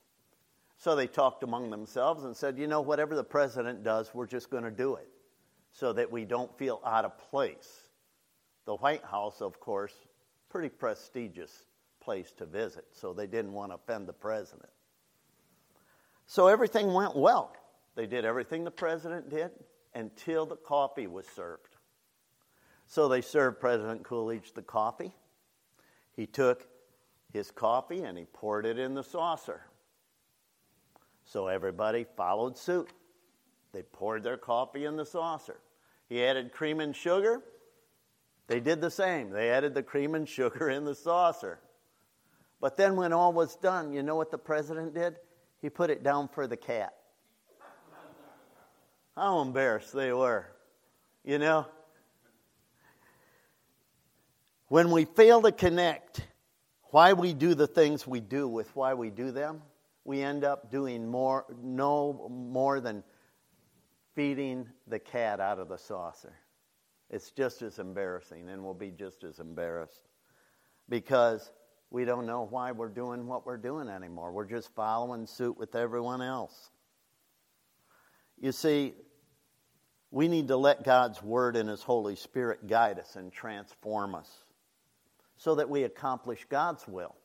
So 0.77 0.95
they 0.95 1.07
talked 1.07 1.41
among 1.41 1.71
themselves 1.71 2.23
and 2.23 2.37
said, 2.37 2.59
you 2.59 2.67
know, 2.67 2.81
whatever 2.81 3.15
the 3.15 3.23
president 3.23 3.83
does, 3.83 4.13
we're 4.13 4.27
just 4.27 4.51
going 4.51 4.63
to 4.63 4.71
do 4.71 4.95
it 4.95 5.09
so 5.71 5.91
that 5.93 6.11
we 6.11 6.23
don't 6.23 6.55
feel 6.55 6.79
out 6.85 7.03
of 7.03 7.17
place. 7.17 7.87
The 8.65 8.75
White 8.75 9.03
House, 9.03 9.41
of 9.41 9.59
course, 9.59 9.93
pretty 10.49 10.69
prestigious 10.69 11.65
place 11.99 12.31
to 12.33 12.45
visit, 12.45 12.85
so 12.91 13.11
they 13.13 13.25
didn't 13.25 13.53
want 13.53 13.71
to 13.71 13.75
offend 13.75 14.07
the 14.07 14.13
president. 14.13 14.69
So 16.27 16.47
everything 16.47 16.93
went 16.93 17.15
well. 17.15 17.55
They 17.95 18.05
did 18.05 18.25
everything 18.25 18.63
the 18.63 18.71
president 18.71 19.29
did 19.29 19.49
until 19.95 20.45
the 20.45 20.57
coffee 20.57 21.07
was 21.07 21.25
served. 21.25 21.75
So 22.85 23.07
they 23.07 23.21
served 23.21 23.59
President 23.59 24.03
Coolidge 24.03 24.53
the 24.53 24.61
coffee. 24.61 25.13
He 26.15 26.27
took 26.27 26.67
his 27.33 27.49
coffee 27.49 28.03
and 28.03 28.17
he 28.17 28.25
poured 28.25 28.65
it 28.65 28.77
in 28.77 28.93
the 28.93 29.03
saucer. 29.03 29.61
So 31.23 31.47
everybody 31.47 32.05
followed 32.15 32.57
suit. 32.57 32.89
They 33.73 33.81
poured 33.81 34.23
their 34.23 34.37
coffee 34.37 34.85
in 34.85 34.95
the 34.95 35.05
saucer. 35.05 35.59
He 36.07 36.23
added 36.23 36.51
cream 36.51 36.79
and 36.79 36.95
sugar. 36.95 37.41
They 38.47 38.59
did 38.59 38.79
the 38.79 38.91
same. 38.91 39.29
They 39.29 39.49
added 39.49 39.73
the 39.73 39.83
cream 39.83 40.15
and 40.15 40.27
sugar 40.27 40.69
in 40.69 40.85
the 40.85 40.95
saucer. 40.95 41.59
But 42.59 42.75
then, 42.75 42.95
when 42.95 43.13
all 43.13 43.33
was 43.33 43.55
done, 43.55 43.93
you 43.93 44.01
know 44.01 44.15
what 44.15 44.31
the 44.31 44.37
president 44.37 44.95
did? 44.95 45.17
He 45.61 45.69
put 45.69 45.89
it 45.89 46.03
down 46.03 46.27
for 46.27 46.47
the 46.47 46.57
cat. 46.57 46.93
How 49.15 49.41
embarrassed 49.41 49.93
they 49.93 50.13
were. 50.13 50.45
You 51.23 51.39
know? 51.39 51.65
When 54.67 54.91
we 54.91 55.05
fail 55.05 55.41
to 55.41 55.51
connect 55.51 56.21
why 56.91 57.13
we 57.13 57.33
do 57.33 57.53
the 57.53 57.67
things 57.67 58.05
we 58.05 58.19
do 58.19 58.47
with 58.47 58.73
why 58.75 58.93
we 58.93 59.09
do 59.09 59.31
them, 59.31 59.61
we 60.03 60.21
end 60.21 60.43
up 60.43 60.71
doing 60.71 61.07
more, 61.07 61.45
no 61.61 62.29
more 62.29 62.79
than 62.79 63.03
feeding 64.15 64.67
the 64.87 64.99
cat 64.99 65.39
out 65.39 65.59
of 65.59 65.67
the 65.67 65.77
saucer. 65.77 66.33
It's 67.09 67.31
just 67.31 67.61
as 67.61 67.79
embarrassing, 67.79 68.49
and 68.49 68.63
we'll 68.63 68.73
be 68.73 68.91
just 68.91 69.23
as 69.23 69.39
embarrassed 69.39 70.09
because 70.89 71.51
we 71.89 72.05
don't 72.05 72.25
know 72.25 72.47
why 72.49 72.71
we're 72.71 72.89
doing 72.89 73.27
what 73.27 73.45
we're 73.45 73.57
doing 73.57 73.87
anymore. 73.87 74.31
We're 74.31 74.45
just 74.45 74.73
following 74.75 75.25
suit 75.25 75.57
with 75.57 75.75
everyone 75.75 76.21
else. 76.21 76.71
You 78.39 78.51
see, 78.51 78.93
we 80.11 80.27
need 80.27 80.47
to 80.49 80.57
let 80.57 80.83
God's 80.83 81.23
Word 81.23 81.55
and 81.55 81.69
His 81.69 81.81
Holy 81.81 82.15
Spirit 82.15 82.67
guide 82.67 82.99
us 82.99 83.15
and 83.15 83.31
transform 83.31 84.15
us 84.15 84.29
so 85.37 85.55
that 85.55 85.69
we 85.69 85.83
accomplish 85.83 86.45
God's 86.49 86.87
will, 86.87 87.15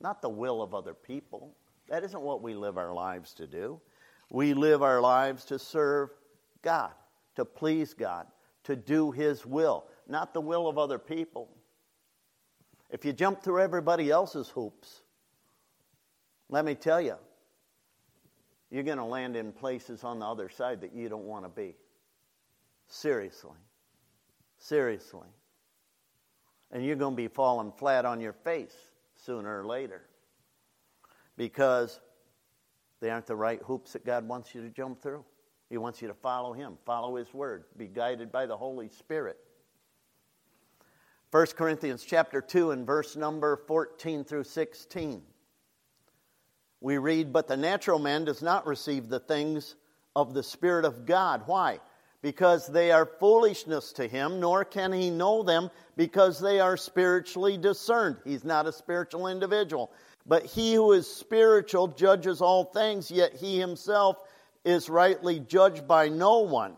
not 0.00 0.22
the 0.22 0.28
will 0.28 0.62
of 0.62 0.74
other 0.74 0.94
people. 0.94 1.56
That 1.88 2.04
isn't 2.04 2.20
what 2.20 2.42
we 2.42 2.54
live 2.54 2.78
our 2.78 2.94
lives 2.94 3.34
to 3.34 3.46
do. 3.46 3.80
We 4.30 4.54
live 4.54 4.82
our 4.82 5.00
lives 5.00 5.44
to 5.46 5.58
serve 5.58 6.10
God, 6.62 6.92
to 7.36 7.44
please 7.44 7.94
God, 7.94 8.26
to 8.64 8.76
do 8.76 9.10
His 9.10 9.44
will, 9.44 9.86
not 10.08 10.34
the 10.34 10.40
will 10.40 10.66
of 10.66 10.78
other 10.78 10.98
people. 10.98 11.48
If 12.90 13.04
you 13.04 13.12
jump 13.12 13.42
through 13.42 13.60
everybody 13.60 14.10
else's 14.10 14.48
hoops, 14.48 15.02
let 16.48 16.64
me 16.64 16.74
tell 16.74 17.00
you, 17.00 17.16
you're 18.70 18.82
going 18.82 18.98
to 18.98 19.04
land 19.04 19.36
in 19.36 19.52
places 19.52 20.04
on 20.04 20.18
the 20.18 20.26
other 20.26 20.48
side 20.48 20.80
that 20.80 20.94
you 20.94 21.08
don't 21.08 21.24
want 21.24 21.44
to 21.44 21.48
be. 21.48 21.76
Seriously. 22.88 23.56
Seriously. 24.58 25.28
And 26.72 26.84
you're 26.84 26.96
going 26.96 27.14
to 27.14 27.16
be 27.16 27.28
falling 27.28 27.72
flat 27.72 28.04
on 28.04 28.20
your 28.20 28.32
face 28.32 28.74
sooner 29.14 29.60
or 29.60 29.64
later 29.64 30.02
because 31.36 32.00
they 33.00 33.10
aren't 33.10 33.26
the 33.26 33.36
right 33.36 33.60
hoops 33.62 33.92
that 33.92 34.04
God 34.04 34.26
wants 34.26 34.54
you 34.54 34.62
to 34.62 34.70
jump 34.70 35.02
through. 35.02 35.24
He 35.70 35.78
wants 35.78 36.00
you 36.02 36.08
to 36.08 36.14
follow 36.14 36.52
Him, 36.52 36.78
follow 36.84 37.16
His 37.16 37.32
Word, 37.32 37.64
be 37.76 37.86
guided 37.86 38.30
by 38.30 38.46
the 38.46 38.56
Holy 38.56 38.88
Spirit. 38.88 39.38
1 41.34 41.46
Corinthians 41.56 42.04
chapter 42.04 42.40
2 42.40 42.70
and 42.70 42.86
verse 42.86 43.16
number 43.16 43.56
14 43.66 44.22
through 44.22 44.44
16. 44.44 45.20
We 46.80 46.98
read, 46.98 47.32
But 47.32 47.48
the 47.48 47.56
natural 47.56 47.98
man 47.98 48.24
does 48.24 48.40
not 48.40 48.68
receive 48.68 49.08
the 49.08 49.18
things 49.18 49.74
of 50.14 50.32
the 50.32 50.44
Spirit 50.44 50.84
of 50.84 51.06
God. 51.06 51.42
Why? 51.46 51.80
Because 52.22 52.68
they 52.68 52.92
are 52.92 53.04
foolishness 53.18 53.92
to 53.94 54.06
him, 54.06 54.38
nor 54.38 54.64
can 54.64 54.92
he 54.92 55.10
know 55.10 55.42
them 55.42 55.70
because 55.96 56.38
they 56.38 56.60
are 56.60 56.76
spiritually 56.76 57.58
discerned. 57.58 58.18
He's 58.22 58.44
not 58.44 58.68
a 58.68 58.72
spiritual 58.72 59.26
individual. 59.26 59.90
But 60.24 60.46
he 60.46 60.74
who 60.74 60.92
is 60.92 61.12
spiritual 61.12 61.88
judges 61.88 62.40
all 62.42 62.66
things, 62.66 63.10
yet 63.10 63.34
he 63.34 63.58
himself 63.58 64.18
is 64.64 64.88
rightly 64.88 65.40
judged 65.40 65.88
by 65.88 66.10
no 66.10 66.42
one. 66.42 66.76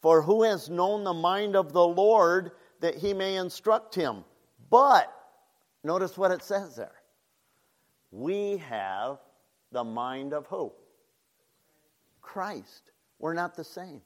For 0.00 0.22
who 0.22 0.44
has 0.44 0.70
known 0.70 1.04
the 1.04 1.12
mind 1.12 1.54
of 1.54 1.74
the 1.74 1.86
Lord 1.86 2.52
that 2.80 2.96
he 2.96 3.14
may 3.14 3.36
instruct 3.36 3.94
him? 3.94 4.24
But, 4.70 5.12
notice 5.84 6.16
what 6.18 6.30
it 6.30 6.42
says 6.42 6.76
there. 6.76 6.94
We 8.10 8.58
have 8.58 9.18
the 9.72 9.84
mind 9.84 10.32
of 10.32 10.46
who? 10.46 10.72
Christ. 12.20 12.90
We're 13.18 13.34
not 13.34 13.54
the 13.54 13.64
same. 13.64 14.00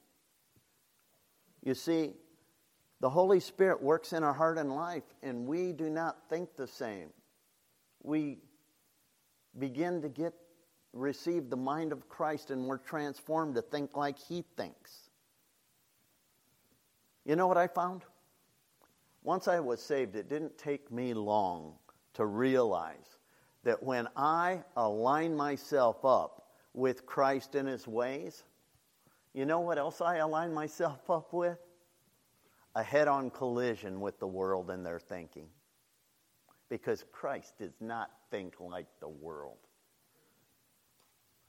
You 1.63 1.73
see, 1.73 2.13
the 2.99 3.09
Holy 3.09 3.39
Spirit 3.39 3.81
works 3.81 4.13
in 4.13 4.23
our 4.23 4.33
heart 4.33 4.57
and 4.57 4.75
life, 4.75 5.03
and 5.23 5.47
we 5.47 5.71
do 5.71 5.89
not 5.89 6.17
think 6.29 6.55
the 6.55 6.67
same. 6.67 7.09
We 8.03 8.37
begin 9.57 10.01
to 10.01 10.09
get 10.09 10.33
receive 10.95 11.49
the 11.49 11.57
mind 11.57 11.91
of 11.91 12.07
Christ 12.09 12.49
and 12.49 12.65
we're 12.65 12.77
transformed 12.77 13.55
to 13.55 13.61
think 13.61 13.95
like 13.95 14.17
he 14.17 14.43
thinks. 14.57 15.09
You 17.25 17.35
know 17.35 17.47
what 17.47 17.57
I 17.57 17.67
found? 17.67 18.03
Once 19.25 19.47
I 19.47 19.59
was 19.59 19.81
saved, 19.81 20.15
it 20.15 20.29
didn't 20.29 20.55
take 20.55 20.91
me 20.91 21.15
long 21.15 21.73
to 22.13 22.27
realize 22.27 23.17
that 23.63 23.81
when 23.81 24.07
I 24.15 24.63
align 24.77 25.35
myself 25.35 26.05
up 26.05 26.51
with 26.75 27.07
Christ 27.07 27.55
and 27.55 27.67
his 27.67 27.87
ways, 27.87 28.43
you 29.33 29.47
know 29.47 29.61
what 29.61 29.79
else 29.79 29.99
I 29.99 30.17
align 30.17 30.53
myself 30.53 31.09
up 31.09 31.33
with? 31.33 31.57
A 32.75 32.83
head 32.83 33.07
on 33.07 33.31
collision 33.31 33.99
with 33.99 34.19
the 34.19 34.27
world 34.27 34.69
and 34.69 34.85
their 34.85 34.99
thinking 34.99 35.47
because 36.69 37.03
Christ 37.11 37.57
does 37.57 37.73
not 37.81 38.11
think 38.29 38.59
like 38.59 38.87
the 38.99 39.09
world. 39.09 39.57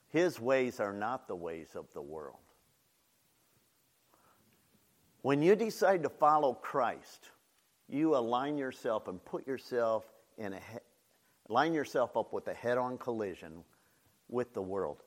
His 0.09 0.41
ways 0.41 0.81
are 0.81 0.95
not 0.95 1.29
the 1.29 1.37
ways 1.37 1.69
of 1.75 1.93
the 1.93 2.01
world. 2.01 2.39
When 5.21 5.43
you 5.43 5.55
decide 5.57 6.03
to 6.05 6.09
follow 6.09 6.55
Christ, 6.55 7.33
you 7.89 8.17
align 8.17 8.59
yourself 8.59 9.09
and 9.09 9.25
put 9.25 9.47
yourself 9.47 10.05
in 10.39 10.55
a 10.55 10.61
line 11.49 11.73
yourself 11.73 12.17
up 12.17 12.33
with 12.33 12.49
a 12.49 12.55
head-on 12.55 12.99
collision 12.99 13.63
with 14.29 14.53
the 14.53 14.63
world. 14.63 15.03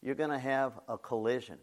You're 0.00 0.14
going 0.14 0.30
to 0.30 0.38
have 0.38 0.78
a 0.88 0.96
collision 0.96 1.58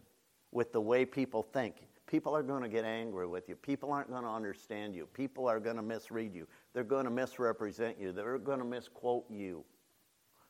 with 0.52 0.72
the 0.72 0.80
way 0.80 1.04
people 1.04 1.42
think. 1.42 1.76
People 2.06 2.36
are 2.36 2.42
going 2.42 2.62
to 2.62 2.68
get 2.68 2.84
angry 2.84 3.26
with 3.26 3.48
you. 3.48 3.54
People 3.54 3.92
aren't 3.92 4.10
going 4.10 4.24
to 4.24 4.28
understand 4.28 4.94
you. 4.94 5.06
People 5.06 5.48
are 5.48 5.60
going 5.60 5.76
to 5.76 5.82
misread 5.82 6.34
you. 6.34 6.46
They're 6.74 6.84
going 6.84 7.04
to 7.04 7.10
misrepresent 7.10 7.98
you. 8.00 8.12
They're 8.12 8.38
going 8.38 8.58
to 8.58 8.64
misquote 8.64 9.24
you. 9.30 9.64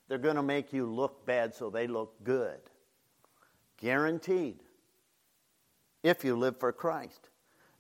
They're 0.08 0.18
going 0.18 0.36
to 0.36 0.42
make 0.42 0.72
you 0.72 0.86
look 0.86 1.24
bad 1.26 1.54
so 1.54 1.70
they 1.70 1.86
look 1.86 2.12
good. 2.24 2.58
Guaranteed. 3.80 4.60
If 6.02 6.24
you 6.24 6.34
live 6.36 6.58
for 6.58 6.72
Christ. 6.72 7.29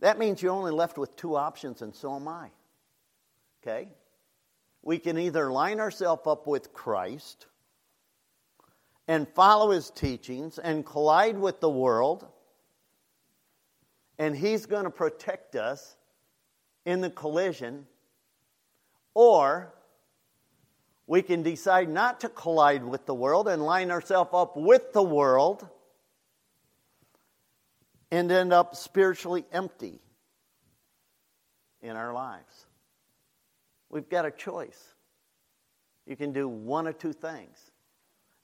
That 0.00 0.18
means 0.18 0.42
you're 0.42 0.52
only 0.52 0.72
left 0.72 0.98
with 0.98 1.14
two 1.16 1.36
options, 1.36 1.82
and 1.82 1.94
so 1.94 2.16
am 2.16 2.26
I. 2.26 2.50
Okay? 3.62 3.88
We 4.82 4.98
can 4.98 5.18
either 5.18 5.52
line 5.52 5.78
ourselves 5.78 6.26
up 6.26 6.46
with 6.46 6.72
Christ 6.72 7.46
and 9.06 9.28
follow 9.28 9.70
his 9.70 9.90
teachings 9.90 10.58
and 10.58 10.86
collide 10.86 11.38
with 11.38 11.60
the 11.60 11.68
world, 11.68 12.26
and 14.18 14.34
he's 14.34 14.66
going 14.66 14.84
to 14.84 14.90
protect 14.90 15.54
us 15.54 15.96
in 16.86 17.02
the 17.02 17.10
collision, 17.10 17.86
or 19.12 19.74
we 21.06 21.20
can 21.20 21.42
decide 21.42 21.90
not 21.90 22.20
to 22.20 22.28
collide 22.30 22.84
with 22.84 23.04
the 23.04 23.14
world 23.14 23.48
and 23.48 23.62
line 23.62 23.90
ourselves 23.90 24.30
up 24.32 24.56
with 24.56 24.92
the 24.94 25.02
world 25.02 25.68
and 28.10 28.30
end 28.30 28.52
up 28.52 28.74
spiritually 28.74 29.44
empty 29.52 30.00
in 31.82 31.96
our 31.96 32.12
lives. 32.12 32.66
We've 33.88 34.08
got 34.08 34.26
a 34.26 34.30
choice. 34.30 34.94
You 36.06 36.16
can 36.16 36.32
do 36.32 36.48
one 36.48 36.86
of 36.86 36.98
two 36.98 37.12
things. 37.12 37.58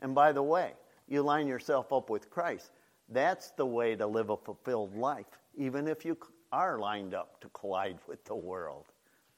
And 0.01 0.15
by 0.15 0.33
the 0.33 0.43
way, 0.43 0.73
you 1.09 1.23
line 1.23 1.47
yourself 1.47 1.93
up 1.93 2.11
with 2.11 2.31
Christ. 2.31 2.71
That's 3.09 3.51
the 3.53 3.67
way 3.67 3.95
to 3.97 4.07
live 4.07 4.31
a 4.31 4.37
fulfilled 4.37 4.97
life, 4.97 5.27
even 5.57 5.87
if 5.89 6.05
you 6.05 6.17
are 6.53 6.79
lined 6.79 7.15
up 7.15 7.41
to 7.41 7.49
collide 7.51 7.99
with 8.09 8.25
the 8.25 8.35
world. 8.35 8.87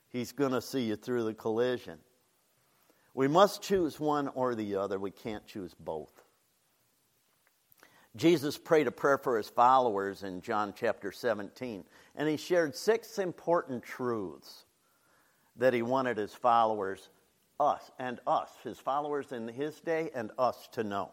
He's 0.09 0.33
going 0.33 0.53
to 0.53 0.63
see 0.63 0.83
you 0.83 0.97
through 0.97 1.25
the 1.25 1.35
collision. 1.35 1.99
We 3.15 3.29
must 3.29 3.63
choose 3.63 4.01
one 4.01 4.29
or 4.29 4.55
the 4.55 4.77
other. 4.77 4.99
We 4.99 5.11
can't 5.11 5.47
choose 5.47 5.75
both. 5.75 6.23
Jesus 8.17 8.59
prayed 8.59 8.87
a 8.87 8.93
prayer 8.93 9.19
for 9.19 9.37
his 9.37 9.49
followers 9.49 10.23
in 10.23 10.41
John 10.41 10.75
chapter 10.77 11.13
17, 11.13 11.85
and 12.17 12.29
he 12.29 12.37
shared 12.37 12.75
six 12.75 13.19
important 13.19 13.83
truths 13.83 14.65
that 15.57 15.75
he 15.75 15.83
wanted 15.83 16.17
his 16.17 16.35
followers, 16.35 17.09
us 17.61 17.91
and 17.99 18.19
us, 18.27 18.51
his 18.65 18.79
followers 18.79 19.33
in 19.33 19.49
his 19.49 19.81
day 19.81 20.11
and 20.15 20.31
us 20.39 20.69
to 20.73 20.85
know. 20.85 21.11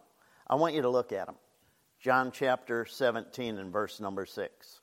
I 0.47 0.55
want 0.55 0.75
you 0.75 0.83
to 0.83 0.89
look 0.89 1.11
at 1.11 1.25
them. 1.25 1.35
John 1.99 2.31
chapter 2.31 2.85
17 2.85 3.57
and 3.57 3.73
verse 3.73 3.99
number 3.99 4.25
6. 4.25 4.81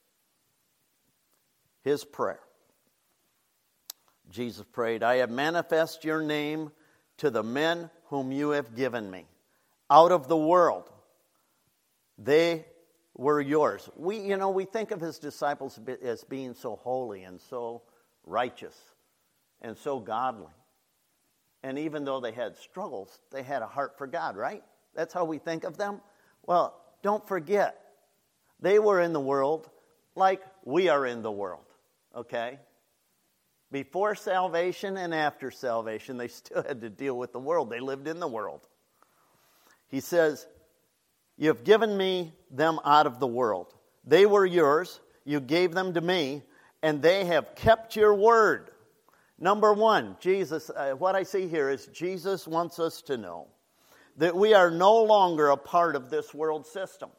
His 1.82 2.04
prayer. 2.04 2.40
Jesus 4.30 4.64
prayed, 4.72 5.02
I 5.02 5.16
have 5.16 5.30
manifest 5.30 6.04
your 6.04 6.22
name 6.22 6.72
to 7.18 7.30
the 7.30 7.42
men 7.42 7.90
whom 8.06 8.32
you 8.32 8.50
have 8.50 8.74
given 8.74 9.10
me. 9.10 9.26
Out 9.90 10.10
of 10.10 10.26
the 10.26 10.36
world, 10.36 10.90
they 12.22 12.66
were 13.14 13.40
yours. 13.40 13.88
We, 13.96 14.18
you 14.18 14.36
know, 14.36 14.50
we 14.50 14.64
think 14.64 14.90
of 14.90 15.00
his 15.00 15.18
disciples 15.18 15.78
as 16.02 16.24
being 16.24 16.54
so 16.54 16.76
holy 16.76 17.24
and 17.24 17.40
so 17.40 17.82
righteous 18.24 18.76
and 19.60 19.76
so 19.76 19.98
godly. 19.98 20.52
And 21.62 21.78
even 21.78 22.04
though 22.04 22.20
they 22.20 22.32
had 22.32 22.56
struggles, 22.56 23.20
they 23.30 23.42
had 23.42 23.62
a 23.62 23.66
heart 23.66 23.96
for 23.98 24.06
God, 24.06 24.36
right? 24.36 24.62
That's 24.94 25.14
how 25.14 25.24
we 25.24 25.38
think 25.38 25.64
of 25.64 25.76
them. 25.76 26.00
Well, 26.44 26.78
don't 27.02 27.26
forget, 27.26 27.78
they 28.60 28.78
were 28.78 29.00
in 29.00 29.12
the 29.12 29.20
world 29.20 29.68
like 30.14 30.42
we 30.64 30.88
are 30.88 31.06
in 31.06 31.22
the 31.22 31.30
world, 31.30 31.64
okay? 32.14 32.58
Before 33.70 34.14
salvation 34.14 34.96
and 34.96 35.14
after 35.14 35.50
salvation, 35.50 36.16
they 36.16 36.28
still 36.28 36.62
had 36.62 36.80
to 36.82 36.90
deal 36.90 37.16
with 37.16 37.32
the 37.32 37.40
world. 37.40 37.70
They 37.70 37.80
lived 37.80 38.08
in 38.08 38.20
the 38.20 38.28
world. 38.28 38.66
He 39.88 40.00
says, 40.00 40.46
You 41.36 41.48
have 41.48 41.64
given 41.64 41.96
me 41.96 42.32
them 42.50 42.78
out 42.84 43.06
of 43.06 43.18
the 43.20 43.26
world. 43.26 43.74
They 44.04 44.26
were 44.26 44.46
yours. 44.46 45.00
You 45.24 45.40
gave 45.40 45.72
them 45.72 45.94
to 45.94 46.00
me, 46.00 46.42
and 46.82 47.00
they 47.00 47.24
have 47.24 47.54
kept 47.54 47.96
your 47.96 48.14
word. 48.14 48.70
Number 49.38 49.72
one, 49.72 50.16
Jesus, 50.20 50.70
uh, 50.70 50.92
what 50.92 51.16
I 51.16 51.22
see 51.22 51.48
here 51.48 51.68
is 51.68 51.86
Jesus 51.88 52.46
wants 52.46 52.78
us 52.78 53.02
to 53.02 53.16
know 53.16 53.48
that 54.16 54.36
we 54.36 54.54
are 54.54 54.70
no 54.70 55.02
longer 55.02 55.48
a 55.48 55.56
part 55.56 55.96
of 55.96 56.10
this 56.10 56.34
world 56.34 56.66
system. 56.66 57.10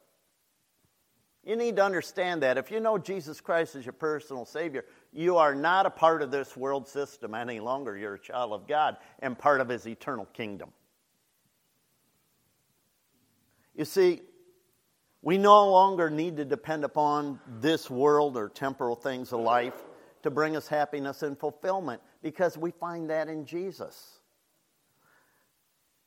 You 1.44 1.58
need 1.58 1.76
to 1.76 1.84
understand 1.84 2.44
that. 2.44 2.58
If 2.58 2.72
you 2.72 2.80
know 2.80 2.98
Jesus 2.98 3.42
Christ 3.42 3.76
as 3.76 3.86
your 3.86 3.94
personal 3.94 4.46
Savior, 4.46 4.86
you 5.12 5.36
are 5.38 5.54
not 5.54 5.86
a 5.86 5.90
part 5.90 6.22
of 6.22 6.32
this 6.32 6.56
world 6.56 6.88
system 6.88 7.36
any 7.36 7.60
longer. 7.60 7.98
You're 7.98 8.16
a 8.16 8.20
child 8.20 8.54
of 8.54 8.68
God 8.68 8.96
and 9.20 9.38
part 9.38 9.60
of 9.60 9.68
His 9.68 9.86
eternal 9.86 10.26
kingdom. 10.34 10.72
You 13.76 13.86
see, 13.86 14.22
we 15.22 15.38
no 15.38 15.70
longer 15.70 16.10
need 16.10 16.38
to 16.38 16.46
depend 16.46 16.84
upon 16.84 17.40
this 17.48 17.90
world 17.90 18.38
or 18.38 18.50
temporal 18.50 18.96
things 18.96 19.32
of 19.32 19.40
life 19.40 19.74
to 20.24 20.30
bring 20.30 20.56
us 20.56 20.68
happiness 20.68 21.24
and 21.24 21.38
fulfillment 21.38 22.02
because 22.22 22.58
we 22.58 22.72
find 22.72 23.10
that 23.10 23.30
in 23.30 23.46
Jesus. 23.46 24.20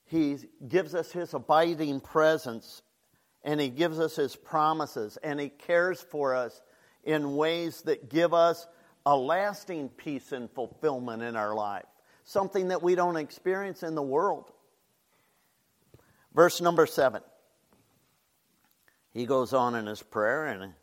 He 0.05 0.37
gives 0.67 0.95
us 0.95 1.11
His 1.11 1.33
abiding 1.33 1.99
presence 1.99 2.81
and 3.43 3.59
He 3.59 3.69
gives 3.69 3.99
us 3.99 4.15
His 4.15 4.35
promises 4.35 5.17
and 5.23 5.39
He 5.39 5.49
cares 5.49 5.99
for 5.99 6.35
us 6.35 6.61
in 7.03 7.35
ways 7.35 7.81
that 7.83 8.09
give 8.09 8.33
us 8.33 8.67
a 9.05 9.15
lasting 9.15 9.89
peace 9.89 10.31
and 10.31 10.49
fulfillment 10.51 11.23
in 11.23 11.35
our 11.35 11.55
life, 11.55 11.85
something 12.23 12.69
that 12.69 12.83
we 12.83 12.95
don't 12.95 13.15
experience 13.15 13.83
in 13.83 13.95
the 13.95 14.01
world. 14.01 14.51
Verse 16.33 16.61
number 16.61 16.85
seven. 16.85 17.21
He 19.17 19.25
goes 19.25 19.51
on 19.51 19.73
in 19.73 19.87
his 19.87 20.03
prayer 20.03 20.45
and 20.45 20.73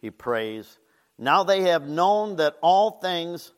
he 0.00 0.10
prays, 0.10 0.80
Now 1.16 1.44
they 1.44 1.62
have 1.62 1.86
known 1.88 2.34
that 2.36 2.56
all 2.60 2.98
things 2.98 3.52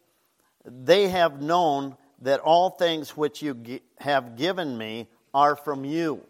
they 0.63 1.09
have 1.09 1.41
known 1.41 1.97
that 2.21 2.41
all 2.41 2.69
things 2.69 3.17
which 3.17 3.41
you 3.41 3.81
have 3.99 4.37
given 4.37 4.77
me 4.77 5.09
are 5.33 5.57
from 5.57 5.87
you. 5.87 6.23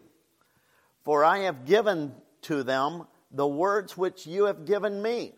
For 1.03 1.25
I 1.25 1.39
have 1.39 1.65
given 1.65 2.15
to 2.43 2.63
them 2.63 3.07
the 3.29 3.45
words 3.45 3.97
which 3.97 4.25
you 4.25 4.45
have 4.45 4.63
given 4.63 5.01
me, 5.01 5.33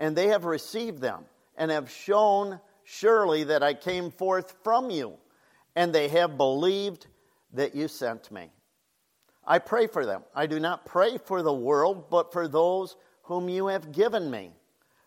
and 0.00 0.16
they 0.16 0.28
have 0.28 0.46
received 0.46 1.00
them, 1.00 1.26
and 1.56 1.70
have 1.70 1.88
shown 1.88 2.58
surely 2.82 3.44
that 3.44 3.62
I 3.62 3.74
came 3.74 4.10
forth 4.10 4.56
from 4.64 4.90
you, 4.90 5.14
and 5.76 5.94
they 5.94 6.08
have 6.08 6.36
believed 6.36 7.06
that 7.52 7.76
you 7.76 7.86
sent 7.86 8.32
me. 8.32 8.50
I 9.48 9.58
pray 9.58 9.88
for 9.88 10.06
them. 10.06 10.22
I 10.32 10.46
do 10.46 10.60
not 10.60 10.86
pray 10.86 11.18
for 11.18 11.42
the 11.42 11.52
world, 11.52 12.08
but 12.08 12.32
for 12.32 12.46
those 12.46 12.96
whom 13.22 13.48
you 13.48 13.66
have 13.66 13.90
given 13.90 14.30
me, 14.30 14.52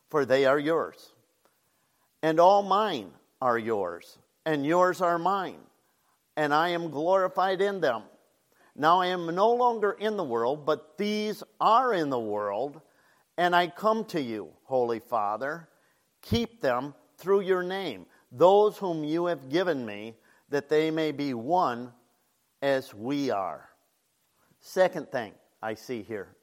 for 0.09 0.25
they 0.25 0.45
are 0.45 0.59
yours 0.59 1.13
and 2.23 2.39
all 2.39 2.61
mine 2.61 3.11
are 3.41 3.57
yours, 3.57 4.19
and 4.45 4.65
yours 4.65 5.01
are 5.01 5.17
mine, 5.17 5.59
and 6.37 6.53
I 6.53 6.69
am 6.69 6.91
glorified 6.91 7.61
in 7.61 7.81
them. 7.81 8.03
Now 8.75 9.01
I 9.01 9.07
am 9.07 9.33
no 9.33 9.51
longer 9.51 9.91
in 9.91 10.17
the 10.17 10.23
world, 10.23 10.65
but 10.65 10.97
these 10.97 11.43
are 11.59 11.93
in 11.93 12.09
the 12.09 12.19
world, 12.19 12.81
and 13.37 13.55
I 13.55 13.67
come 13.67 14.05
to 14.05 14.21
you, 14.21 14.49
Holy 14.63 14.99
Father. 14.99 15.67
Keep 16.21 16.61
them 16.61 16.93
through 17.17 17.41
your 17.41 17.63
name, 17.63 18.05
those 18.31 18.77
whom 18.77 19.03
you 19.03 19.25
have 19.25 19.49
given 19.49 19.85
me, 19.85 20.15
that 20.49 20.69
they 20.69 20.91
may 20.91 21.11
be 21.11 21.33
one 21.33 21.91
as 22.61 22.93
we 22.93 23.31
are. 23.31 23.70
Second 24.61 25.11
thing 25.11 25.33
I 25.61 25.73
see 25.73 26.03
here 26.03 26.35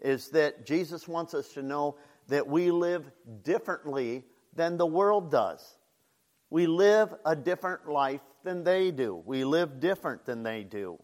is 0.00 0.30
that 0.30 0.66
Jesus 0.66 1.06
wants 1.06 1.34
us 1.34 1.50
to 1.50 1.62
know 1.62 1.96
that 2.28 2.46
we 2.46 2.70
live 2.70 3.10
differently 3.42 4.24
than 4.54 4.76
the 4.76 4.86
world 4.86 5.30
does. 5.30 5.76
We 6.50 6.66
live 6.66 7.14
a 7.24 7.36
different 7.36 7.88
life 7.88 8.22
than 8.42 8.64
they 8.64 8.90
do. 8.90 9.22
We 9.24 9.44
live 9.44 9.80
different 9.80 10.24
than 10.24 10.42
they 10.42 10.64
do. 10.64 10.98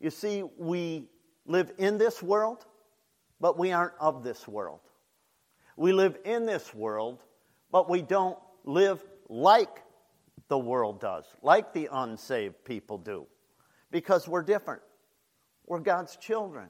You 0.00 0.10
see, 0.10 0.44
we 0.56 1.08
live 1.44 1.72
in 1.78 1.98
this 1.98 2.22
world, 2.22 2.64
but 3.40 3.58
we 3.58 3.72
aren't 3.72 3.94
of 3.98 4.22
this 4.22 4.46
world. 4.46 4.80
We 5.76 5.92
live 5.92 6.18
in 6.24 6.46
this 6.46 6.72
world, 6.72 7.24
but 7.72 7.90
we 7.90 8.02
don't 8.02 8.38
live 8.64 9.04
like 9.28 9.82
the 10.48 10.58
world 10.58 11.00
does, 11.00 11.24
like 11.42 11.72
the 11.72 11.88
unsaved 11.90 12.64
people 12.64 12.98
do, 12.98 13.26
because 13.90 14.28
we're 14.28 14.42
different. 14.42 14.82
We're 15.68 15.80
God's 15.80 16.16
children. 16.16 16.68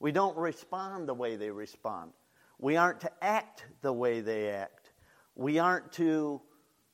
We 0.00 0.10
don't 0.10 0.36
respond 0.36 1.08
the 1.08 1.14
way 1.14 1.36
they 1.36 1.50
respond. 1.50 2.12
We 2.58 2.76
aren't 2.76 3.00
to 3.02 3.12
act 3.22 3.66
the 3.82 3.92
way 3.92 4.20
they 4.20 4.48
act. 4.50 4.92
We 5.34 5.58
aren't 5.58 5.92
to 5.92 6.40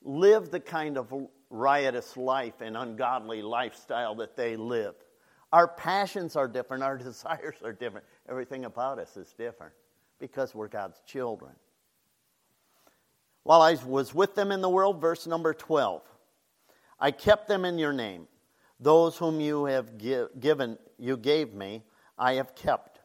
live 0.03 0.51
the 0.51 0.61
kind 0.61 0.99
of 0.99 1.13
riotous 1.51 2.17
life 2.17 2.61
and 2.61 2.77
ungodly 2.77 3.43
lifestyle 3.43 4.17
that 4.17 4.37
they 4.37 4.57
live. 4.57 4.95
Our 5.53 5.69
passions 5.69 6.35
are 6.35 6.49
different, 6.49 6.83
our 6.83 6.99
desires 6.99 7.57
are 7.65 7.73
different. 7.73 8.07
Everything 8.29 8.65
about 8.65 8.99
us 8.99 9.17
is 9.17 9.33
different 9.33 9.75
because 10.19 10.55
we're 10.55 10.69
God's 10.69 11.01
children. 11.07 11.53
While 13.45 13.63
I 13.63 13.77
was 13.87 14.15
with 14.15 14.35
them 14.35 14.53
in 14.53 14.61
the 14.61 14.69
world, 14.69 15.01
verse 15.01 15.27
number 15.27 15.53
12, 15.53 16.03
I 16.99 17.11
kept 17.11 17.49
them 17.49 17.65
in 17.65 17.79
your 17.79 17.93
name. 17.93 18.29
Those 18.83 19.17
whom 19.17 19.41
you 19.41 19.67
have 19.67 19.97
given, 19.97 20.77
you 20.99 21.17
gave 21.17 21.55
me, 21.55 21.85
I 22.19 22.35
have 22.35 22.57
kept. 22.57 22.99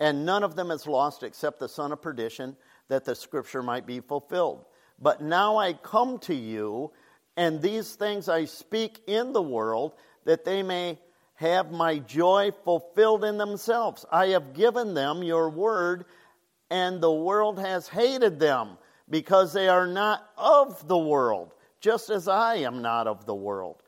And 0.00 0.24
none 0.24 0.42
of 0.42 0.56
them 0.56 0.70
is 0.70 0.86
lost 0.86 1.22
except 1.22 1.60
the 1.60 1.68
son 1.68 1.92
of 1.92 2.00
perdition, 2.00 2.56
that 2.88 3.04
the 3.04 3.14
scripture 3.14 3.62
might 3.62 3.86
be 3.86 4.00
fulfilled. 4.00 4.64
But 4.98 5.20
now 5.20 5.58
I 5.58 5.74
come 5.74 6.18
to 6.20 6.34
you, 6.34 6.92
and 7.36 7.60
these 7.60 7.94
things 7.94 8.28
I 8.28 8.46
speak 8.46 9.02
in 9.06 9.32
the 9.32 9.42
world, 9.42 9.92
that 10.24 10.46
they 10.46 10.62
may 10.62 10.98
have 11.34 11.70
my 11.70 11.98
joy 11.98 12.52
fulfilled 12.64 13.22
in 13.22 13.36
themselves. 13.36 14.06
I 14.10 14.28
have 14.28 14.54
given 14.54 14.94
them 14.94 15.22
your 15.22 15.50
word, 15.50 16.06
and 16.70 17.02
the 17.02 17.12
world 17.12 17.58
has 17.58 17.86
hated 17.86 18.40
them 18.40 18.78
because 19.10 19.52
they 19.52 19.68
are 19.68 19.86
not 19.86 20.26
of 20.38 20.88
the 20.88 20.96
world, 20.96 21.52
just 21.80 22.08
as 22.08 22.28
I 22.28 22.56
am 22.56 22.80
not 22.80 23.06
of 23.06 23.26
the 23.26 23.34
world. 23.34 23.81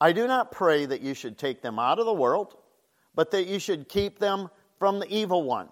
I 0.00 0.12
do 0.12 0.26
not 0.26 0.52
pray 0.52 0.86
that 0.86 1.00
you 1.00 1.14
should 1.14 1.38
take 1.38 1.62
them 1.62 1.78
out 1.78 1.98
of 1.98 2.06
the 2.06 2.14
world, 2.14 2.56
but 3.14 3.30
that 3.32 3.46
you 3.46 3.58
should 3.58 3.88
keep 3.88 4.18
them 4.18 4.48
from 4.78 5.00
the 5.00 5.08
evil 5.12 5.42
one, 5.42 5.68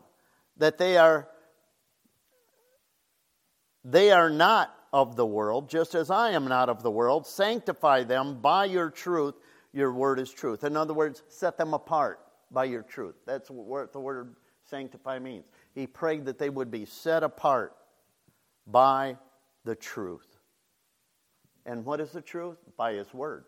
that 0.56 0.78
they 0.78 0.96
are 0.96 1.28
they 3.84 4.10
are 4.10 4.30
not 4.30 4.74
of 4.92 5.14
the 5.14 5.26
world, 5.26 5.70
just 5.70 5.94
as 5.94 6.10
I 6.10 6.30
am 6.30 6.48
not 6.48 6.68
of 6.68 6.82
the 6.82 6.90
world. 6.90 7.24
Sanctify 7.24 8.02
them 8.02 8.40
by 8.40 8.64
your 8.64 8.90
truth. 8.90 9.34
Your 9.72 9.92
word 9.92 10.18
is 10.18 10.32
truth. 10.32 10.64
In 10.64 10.76
other 10.76 10.94
words, 10.94 11.22
set 11.28 11.56
them 11.56 11.72
apart 11.72 12.18
by 12.50 12.64
your 12.64 12.82
truth. 12.82 13.14
That's 13.26 13.48
what 13.48 13.92
the 13.92 14.00
word 14.00 14.34
sanctify 14.64 15.20
means. 15.20 15.44
He 15.74 15.86
prayed 15.86 16.24
that 16.24 16.38
they 16.38 16.50
would 16.50 16.70
be 16.70 16.84
set 16.84 17.22
apart 17.22 17.76
by 18.66 19.16
the 19.64 19.76
truth. 19.76 20.38
And 21.64 21.84
what 21.84 22.00
is 22.00 22.10
the 22.10 22.22
truth? 22.22 22.58
By 22.76 22.94
His 22.94 23.12
Word. 23.12 23.44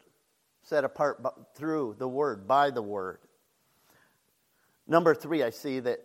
Set 0.68 0.85
apart 0.85 1.24
through 1.54 1.96
the 1.98 2.07
Word, 2.07 2.46
by 2.46 2.70
the 2.70 2.83
Word. 2.83 3.20
Number 4.87 5.14
three, 5.14 5.42
I 5.42 5.48
see 5.48 5.81
that 5.81 6.00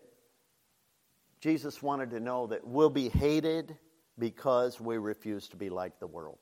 Jesus 1.42 1.84
wanted 1.84 2.12
to 2.12 2.22
know 2.22 2.48
that 2.48 2.66
we'll 2.66 2.90
be 2.90 3.10
hated 3.10 3.78
because 4.18 4.80
we 4.80 4.98
refuse 4.98 5.50
to 5.50 5.58
be 5.58 5.70
like 5.70 6.00
the 6.00 6.08
world. 6.08 6.40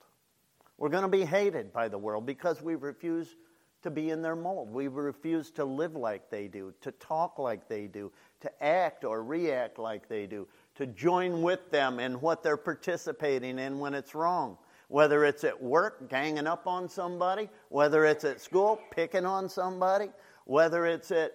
We're 0.78 0.90
going 0.90 1.02
to 1.02 1.10
be 1.10 1.26
hated 1.26 1.74
by 1.74 1.88
the 1.88 1.98
world 1.98 2.28
because 2.28 2.62
we 2.62 2.76
refuse 2.76 3.36
to 3.82 3.90
be 3.90 4.12
in 4.12 4.22
their 4.22 4.36
mold. 4.36 4.72
We 4.72 4.88
refuse 4.88 5.50
to 5.52 5.66
live 5.66 5.96
like 5.96 6.30
they 6.30 6.48
do, 6.48 6.76
to 6.82 6.92
talk 6.92 7.40
like 7.40 7.68
they 7.68 7.88
do, 7.88 8.12
to 8.42 8.64
act 8.64 9.04
or 9.04 9.24
react 9.24 9.80
like 9.80 10.08
they 10.08 10.28
do, 10.28 10.48
to 10.76 10.86
join 10.86 11.42
with 11.42 11.72
them 11.72 12.00
in 12.00 12.22
what 12.22 12.44
they're 12.44 12.56
participating 12.56 13.58
in 13.58 13.80
when 13.80 13.96
it's 13.96 14.14
wrong. 14.14 14.60
Whether 14.92 15.24
it's 15.24 15.46
at 15.46 15.64
work, 15.64 16.10
ganging 16.10 16.48
up 16.48 16.68
on 16.68 16.90
somebody, 16.90 17.48
whether 17.70 18.04
it's 18.04 18.26
at 18.26 18.42
school, 18.42 18.78
picking 18.92 19.26
on 19.26 19.48
somebody, 19.48 20.10
whether 20.44 20.86
it's 20.86 21.12
at 21.12 21.32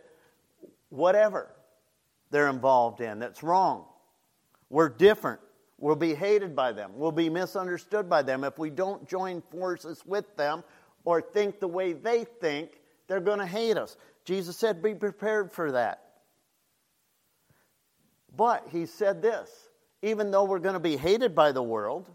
whatever 0.91 1.49
they're 2.31 2.51
involved 2.51 3.01
in 3.01 3.19
that's 3.19 3.43
wrong. 3.43 3.87
We're 4.69 4.91
different. 4.91 5.41
We'll 5.79 5.97
be 5.97 6.15
hated 6.15 6.55
by 6.55 6.73
them. 6.73 6.91
We'll 6.97 7.13
be 7.13 7.31
misunderstood 7.31 8.11
by 8.11 8.21
them. 8.21 8.45
If 8.45 8.59
we 8.59 8.69
don't 8.69 9.09
join 9.09 9.41
forces 9.51 10.03
with 10.05 10.37
them 10.37 10.63
or 11.07 11.23
think 11.23 11.59
the 11.59 11.67
way 11.69 11.95
they 11.95 12.25
think, 12.25 12.73
they're 13.09 13.21
going 13.21 13.39
to 13.39 13.47
hate 13.47 13.79
us. 13.79 13.97
Jesus 14.27 14.59
said, 14.59 14.83
Be 14.83 14.95
prepared 14.95 15.51
for 15.51 15.73
that. 15.73 16.03
But 18.37 18.67
he 18.71 18.85
said 18.85 19.23
this 19.23 19.71
even 20.03 20.31
though 20.31 20.45
we're 20.45 20.59
going 20.59 20.75
to 20.75 20.79
be 20.79 20.99
hated 20.99 21.35
by 21.35 21.53
the 21.53 21.63
world, 21.63 22.11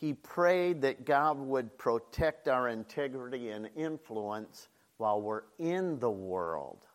he 0.00 0.14
prayed 0.14 0.80
that 0.80 1.04
God 1.04 1.38
would 1.38 1.76
protect 1.76 2.48
our 2.48 2.68
integrity 2.68 3.50
and 3.50 3.68
influence 3.76 4.68
while 4.96 5.20
we're 5.20 5.42
in 5.58 5.98
the 5.98 6.10
world. 6.10 6.86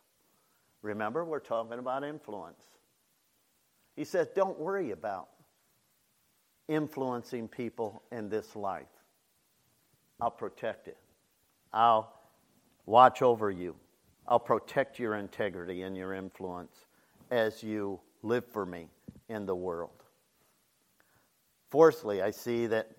Remember, 0.81 1.23
we're 1.23 1.39
talking 1.39 1.77
about 1.77 2.03
influence. 2.03 2.63
He 3.95 4.05
says, 4.05 4.27
Don't 4.35 4.59
worry 4.59 4.89
about 4.91 5.29
influencing 6.67 7.47
people 7.47 8.01
in 8.11 8.27
this 8.27 8.55
life. 8.55 8.87
I'll 10.19 10.31
protect 10.31 10.87
it. 10.87 10.97
I'll 11.71 12.11
watch 12.87 13.21
over 13.21 13.51
you. 13.51 13.75
I'll 14.27 14.39
protect 14.39 14.97
your 14.97 15.15
integrity 15.15 15.83
and 15.83 15.95
your 15.95 16.13
influence 16.13 16.85
as 17.29 17.61
you 17.61 17.99
live 18.23 18.45
for 18.45 18.65
me 18.65 18.87
in 19.29 19.45
the 19.45 19.55
world. 19.55 20.03
Fourthly, 21.69 22.21
I 22.21 22.31
see 22.31 22.67
that 22.67 22.94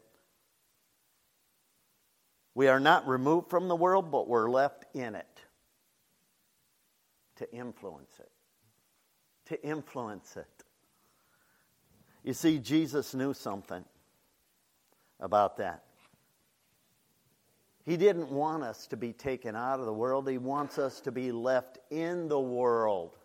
we 2.57 2.69
are 2.69 2.81
not 2.81 3.07
removed 3.07 3.51
from 3.51 3.69
the 3.69 3.77
world, 3.77 4.11
but 4.11 4.27
we're 4.27 4.49
left 4.49 4.87
in 4.95 5.15
it 5.15 5.43
to 7.37 7.55
influence 7.55 8.19
it. 8.19 8.31
To 9.51 9.63
influence 9.63 10.39
it. 10.39 10.65
You 12.25 12.33
see, 12.33 12.59
Jesus 12.59 13.15
knew 13.15 13.35
something 13.35 13.85
about 15.21 15.59
that. 15.59 15.85
He 17.85 17.99
didn't 17.99 18.31
want 18.31 18.63
us 18.63 18.87
to 18.87 18.97
be 18.97 19.13
taken 19.13 19.55
out 19.55 19.79
of 19.79 19.85
the 19.85 19.93
world, 19.93 20.27
He 20.27 20.39
wants 20.39 20.79
us 20.79 21.03
to 21.03 21.13
be 21.13 21.33
left 21.33 21.77
in 21.91 22.27
the 22.29 22.41
world. 22.41 23.19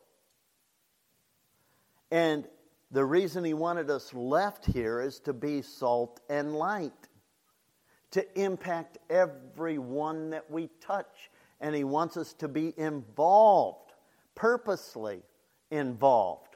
And 2.12 2.46
the 2.92 3.06
reason 3.06 3.46
he 3.46 3.54
wanted 3.54 3.90
us 3.90 4.14
left 4.14 4.66
here 4.66 5.00
is 5.00 5.22
to 5.22 5.32
be 5.32 5.62
salt 5.62 6.20
and 6.30 6.54
light, 6.54 7.08
to 8.12 8.40
impact 8.40 8.98
everyone 9.10 10.30
that 10.32 10.50
we 10.50 10.70
touch. 10.80 11.30
And 11.60 11.76
he 11.76 11.84
wants 11.84 12.18
us 12.18 12.34
to 12.34 12.48
be 12.48 12.74
involved, 12.78 13.94
purposely 14.36 15.22
involved, 15.70 16.56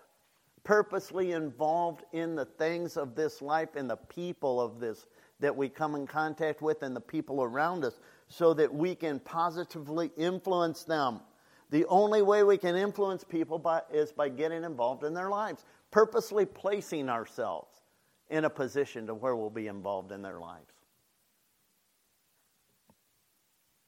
purposely 0.63 1.31
involved 1.31 2.03
in 2.11 2.35
the 2.35 2.45
things 2.45 2.97
of 2.97 3.15
this 3.15 3.41
life 3.41 3.75
and 3.75 3.89
the 3.89 3.95
people 3.95 4.59
of 4.59 4.79
this 4.79 5.05
that 5.39 5.55
we 5.55 5.69
come 5.69 5.95
in 5.95 6.07
contact 6.07 6.61
with 6.61 6.81
and 6.81 6.95
the 6.95 7.01
people 7.01 7.43
around 7.43 7.83
us 7.83 7.99
so 8.27 8.53
that 8.53 8.73
we 8.73 8.95
can 8.95 9.19
positively 9.19 10.11
influence 10.17 10.83
them. 10.83 11.19
The 11.71 11.85
only 11.85 12.21
way 12.21 12.43
we 12.43 12.57
can 12.57 12.75
influence 12.75 13.23
people 13.23 13.59
by, 13.59 13.81
is 13.91 14.11
by 14.11 14.29
getting 14.29 14.63
involved 14.63 15.03
in 15.03 15.13
their 15.13 15.29
lives, 15.29 15.65
purposely 15.91 16.45
placing 16.45 17.09
ourselves 17.09 17.81
in 18.29 18.45
a 18.45 18.49
position 18.49 19.07
to 19.07 19.13
where 19.13 19.35
we'll 19.35 19.49
be 19.49 19.67
involved 19.67 20.11
in 20.11 20.21
their 20.21 20.39
lives. 20.39 20.74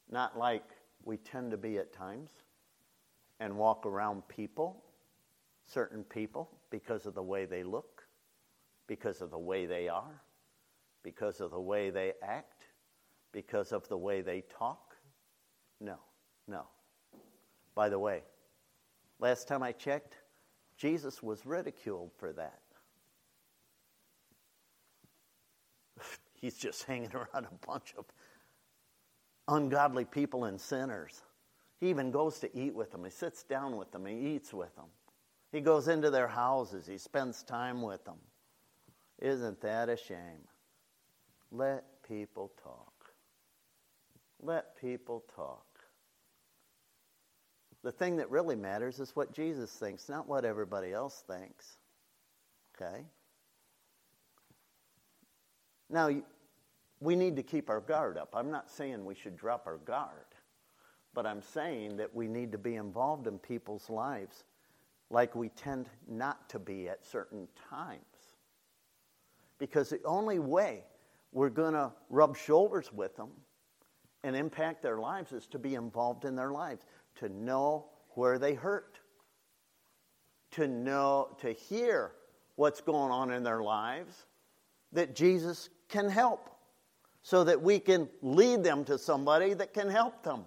Not 0.09 0.37
like 0.37 0.63
we 1.03 1.17
tend 1.17 1.51
to 1.51 1.57
be 1.57 1.77
at 1.77 1.93
times 1.93 2.31
and 3.39 3.57
walk 3.57 3.85
around 3.85 4.27
people, 4.27 4.83
certain 5.65 6.03
people, 6.03 6.49
because 6.69 7.05
of 7.05 7.13
the 7.13 7.23
way 7.23 7.45
they 7.45 7.63
look, 7.63 8.03
because 8.87 9.21
of 9.21 9.31
the 9.31 9.37
way 9.37 9.65
they 9.65 9.87
are, 9.87 10.21
because 11.03 11.39
of 11.39 11.51
the 11.51 11.59
way 11.59 11.89
they 11.89 12.13
act, 12.23 12.63
because 13.31 13.71
of 13.71 13.87
the 13.89 13.97
way 13.97 14.21
they 14.21 14.41
talk. 14.41 14.95
No, 15.79 15.97
no. 16.47 16.63
By 17.75 17.89
the 17.89 17.99
way, 17.99 18.23
last 19.19 19.47
time 19.47 19.61
I 19.61 19.71
checked, 19.71 20.15
Jesus 20.77 21.21
was 21.21 21.45
ridiculed 21.45 22.11
for 22.17 22.33
that. 22.33 22.61
He's 26.33 26.57
just 26.57 26.83
hanging 26.83 27.11
around 27.13 27.45
a 27.45 27.65
bunch 27.65 27.93
of 27.97 28.05
ungodly 29.47 30.05
people 30.05 30.45
and 30.45 30.59
sinners. 30.59 31.21
He 31.79 31.89
even 31.89 32.11
goes 32.11 32.39
to 32.39 32.57
eat 32.57 32.73
with 32.73 32.91
them. 32.91 33.03
He 33.03 33.11
sits 33.11 33.43
down 33.43 33.77
with 33.77 33.91
them. 33.91 34.05
He 34.05 34.35
eats 34.35 34.53
with 34.53 34.75
them. 34.75 34.87
He 35.51 35.61
goes 35.61 35.87
into 35.87 36.09
their 36.09 36.27
houses. 36.27 36.87
He 36.87 36.97
spends 36.97 37.43
time 37.43 37.81
with 37.81 38.03
them. 38.03 38.17
Isn't 39.19 39.61
that 39.61 39.89
a 39.89 39.97
shame? 39.97 40.47
Let 41.51 41.85
people 42.07 42.51
talk. 42.61 42.93
Let 44.41 44.79
people 44.79 45.23
talk. 45.35 45.63
The 47.83 47.91
thing 47.91 48.17
that 48.17 48.29
really 48.29 48.55
matters 48.55 48.99
is 48.99 49.15
what 49.15 49.33
Jesus 49.33 49.71
thinks, 49.71 50.09
not 50.09 50.27
what 50.27 50.45
everybody 50.45 50.91
else 50.91 51.23
thinks. 51.27 51.77
Okay? 52.75 53.05
Now, 55.89 56.09
we 56.99 57.15
need 57.15 57.35
to 57.35 57.43
keep 57.43 57.69
our 57.69 57.81
guard 57.81 58.17
up. 58.17 58.29
I'm 58.33 58.51
not 58.51 58.69
saying 58.69 59.05
we 59.05 59.15
should 59.15 59.37
drop 59.37 59.67
our 59.67 59.77
guard, 59.77 60.25
but 61.13 61.25
I'm 61.25 61.41
saying 61.41 61.97
that 61.97 62.13
we 62.13 62.27
need 62.27 62.51
to 62.51 62.57
be 62.57 62.75
involved 62.75 63.27
in 63.27 63.37
people's 63.37 63.89
lives 63.89 64.43
like 65.09 65.35
we 65.35 65.49
tend 65.49 65.89
not 66.07 66.49
to 66.49 66.59
be 66.59 66.89
at 66.89 67.05
certain 67.05 67.47
times. 67.69 68.01
Because 69.59 69.89
the 69.89 70.01
only 70.03 70.39
way 70.39 70.83
we're 71.31 71.49
going 71.49 71.73
to 71.73 71.91
rub 72.09 72.35
shoulders 72.35 72.91
with 72.91 73.15
them 73.15 73.29
and 74.23 74.35
impact 74.35 74.81
their 74.81 74.97
lives 74.97 75.31
is 75.31 75.47
to 75.47 75.59
be 75.59 75.75
involved 75.75 76.25
in 76.25 76.35
their 76.35 76.51
lives, 76.51 76.83
to 77.15 77.29
know 77.29 77.85
where 78.09 78.37
they 78.37 78.53
hurt, 78.53 78.99
to 80.51 80.67
know, 80.67 81.35
to 81.39 81.51
hear 81.51 82.11
what's 82.55 82.81
going 82.81 83.11
on 83.11 83.31
in 83.31 83.43
their 83.43 83.61
lives 83.61 84.25
that 84.91 85.15
Jesus 85.15 85.69
can 85.89 86.09
help 86.09 86.56
so 87.27 87.43
that 87.43 87.61
we 87.61 87.77
can 87.77 88.07
lead 88.21 88.63
them 88.63 88.85
to 88.85 88.97
somebody 88.97 89.53
that 89.53 89.73
can 89.73 89.89
help 89.89 90.23
them. 90.23 90.45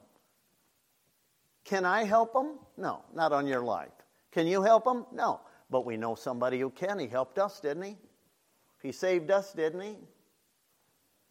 Can 1.62 1.84
I 1.84 2.04
help 2.04 2.32
them? 2.32 2.58
No, 2.78 3.04
not 3.14 3.32
on 3.32 3.46
your 3.46 3.60
life. 3.60 3.92
Can 4.32 4.46
you 4.46 4.62
help 4.62 4.84
them? 4.84 5.04
No. 5.12 5.42
But 5.68 5.84
we 5.84 5.98
know 5.98 6.14
somebody 6.14 6.58
who 6.58 6.70
can. 6.70 6.98
He 6.98 7.06
helped 7.06 7.38
us, 7.38 7.60
didn't 7.60 7.82
he? 7.82 7.96
He 8.82 8.92
saved 8.92 9.30
us, 9.30 9.52
didn't 9.52 9.82
he? 9.82 9.96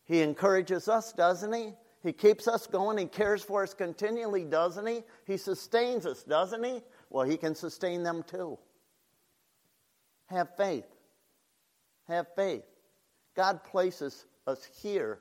He 0.06 0.22
encourages 0.22 0.88
us, 0.88 1.14
doesn't 1.14 1.52
he? 1.52 1.74
He 2.04 2.14
keeps 2.14 2.48
us 2.48 2.68
going. 2.68 3.00
He 3.00 3.08
cares 3.08 3.42
for 3.42 3.64
us 3.64 3.74
continually, 3.74 4.46
doesn't 4.46 4.86
he? 4.86 5.02
He 5.26 5.38
sustains 5.38 6.06
us, 6.06 6.22
doesn't 6.22 6.64
he? 6.64 6.84
Well, 7.10 7.26
he 7.26 7.38
can 7.38 7.56
sustain 7.56 8.04
them 8.04 8.22
too. 8.22 8.60
Have 10.28 10.56
faith. 10.56 10.86
Have 12.08 12.28
faith. 12.36 12.66
God 13.36 13.64
places 13.64 14.28
us 14.46 14.64
here 14.80 15.18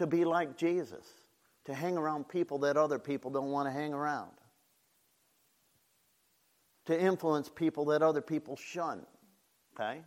to 0.00 0.06
be 0.06 0.24
like 0.24 0.56
Jesus, 0.56 1.04
to 1.66 1.74
hang 1.74 1.98
around 1.98 2.26
people 2.26 2.56
that 2.60 2.78
other 2.78 2.98
people 2.98 3.30
don't 3.30 3.50
want 3.50 3.68
to 3.68 3.70
hang 3.70 3.92
around, 3.92 4.30
to 6.86 6.98
influence 6.98 7.50
people 7.50 7.84
that 7.84 8.00
other 8.00 8.22
people 8.22 8.56
shun. 8.56 9.02
Okay? 9.74 10.00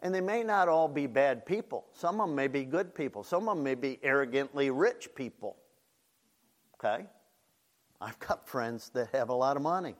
And 0.00 0.14
they 0.14 0.20
may 0.20 0.42
not 0.42 0.68
all 0.68 0.86
be 0.86 1.06
bad 1.06 1.46
people. 1.46 1.86
Some 1.94 2.20
of 2.20 2.28
them 2.28 2.36
may 2.36 2.46
be 2.46 2.62
good 2.64 2.94
people. 2.94 3.24
Some 3.24 3.48
of 3.48 3.56
them 3.56 3.64
may 3.64 3.74
be 3.74 3.98
arrogantly 4.02 4.68
rich 4.68 5.08
people. 5.14 5.56
Okay? 6.74 7.06
I've 8.02 8.18
got 8.18 8.46
friends 8.46 8.90
that 8.90 9.08
have 9.12 9.30
a 9.30 9.34
lot 9.34 9.56
of 9.56 9.62
money. 9.62 9.96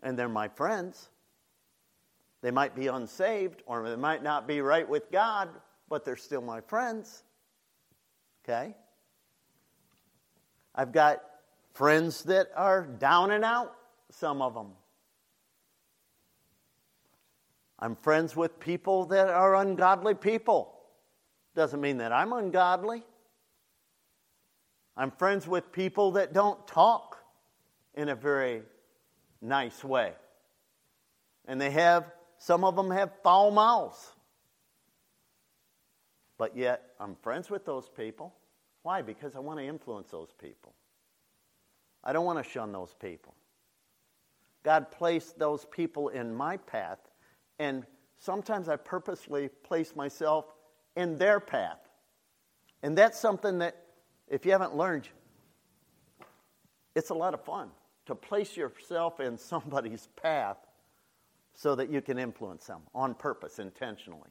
And 0.00 0.16
they're 0.16 0.28
my 0.28 0.46
friends. 0.46 1.08
They 2.44 2.50
might 2.50 2.76
be 2.76 2.88
unsaved 2.88 3.62
or 3.64 3.88
they 3.88 3.96
might 3.96 4.22
not 4.22 4.46
be 4.46 4.60
right 4.60 4.86
with 4.86 5.10
God, 5.10 5.48
but 5.88 6.04
they're 6.04 6.14
still 6.14 6.42
my 6.42 6.60
friends. 6.60 7.22
Okay? 8.44 8.74
I've 10.74 10.92
got 10.92 11.22
friends 11.72 12.24
that 12.24 12.50
are 12.54 12.84
down 12.84 13.30
and 13.30 13.46
out, 13.46 13.74
some 14.10 14.42
of 14.42 14.52
them. 14.52 14.72
I'm 17.78 17.96
friends 17.96 18.36
with 18.36 18.60
people 18.60 19.06
that 19.06 19.28
are 19.28 19.56
ungodly 19.56 20.14
people. 20.14 20.74
Doesn't 21.54 21.80
mean 21.80 21.96
that 21.96 22.12
I'm 22.12 22.34
ungodly. 22.34 23.04
I'm 24.98 25.12
friends 25.12 25.48
with 25.48 25.72
people 25.72 26.10
that 26.12 26.34
don't 26.34 26.66
talk 26.66 27.24
in 27.94 28.10
a 28.10 28.14
very 28.14 28.60
nice 29.40 29.82
way. 29.82 30.12
And 31.46 31.58
they 31.58 31.70
have, 31.70 32.12
some 32.44 32.62
of 32.62 32.76
them 32.76 32.90
have 32.90 33.10
foul 33.22 33.50
mouths. 33.50 34.12
But 36.36 36.54
yet, 36.54 36.82
I'm 37.00 37.16
friends 37.22 37.48
with 37.48 37.64
those 37.64 37.88
people. 37.88 38.34
Why? 38.82 39.00
Because 39.00 39.34
I 39.34 39.38
want 39.38 39.60
to 39.60 39.64
influence 39.64 40.10
those 40.10 40.28
people. 40.38 40.74
I 42.02 42.12
don't 42.12 42.26
want 42.26 42.44
to 42.44 42.50
shun 42.50 42.70
those 42.70 42.94
people. 43.00 43.34
God 44.62 44.90
placed 44.90 45.38
those 45.38 45.64
people 45.64 46.08
in 46.08 46.34
my 46.34 46.58
path 46.58 46.98
and 47.58 47.86
sometimes 48.18 48.68
I 48.68 48.76
purposely 48.76 49.48
place 49.48 49.96
myself 49.96 50.44
in 50.96 51.16
their 51.16 51.40
path. 51.40 51.80
And 52.82 52.98
that's 52.98 53.18
something 53.18 53.60
that, 53.60 53.86
if 54.28 54.44
you 54.44 54.52
haven't 54.52 54.76
learned, 54.76 55.08
it's 56.94 57.08
a 57.08 57.14
lot 57.14 57.32
of 57.32 57.42
fun 57.42 57.70
to 58.04 58.14
place 58.14 58.54
yourself 58.54 59.18
in 59.18 59.38
somebody's 59.52 60.08
path 60.22 60.58
so 61.54 61.74
that 61.76 61.90
you 61.90 62.00
can 62.00 62.18
influence 62.18 62.66
them 62.66 62.82
on 62.94 63.14
purpose, 63.14 63.58
intentionally. 63.58 64.30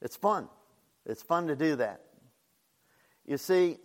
It's 0.00 0.16
fun. 0.16 0.48
It's 1.06 1.22
fun 1.22 1.46
to 1.48 1.56
do 1.56 1.76
that. 1.76 2.02
You 3.26 3.36
see, 3.36 3.78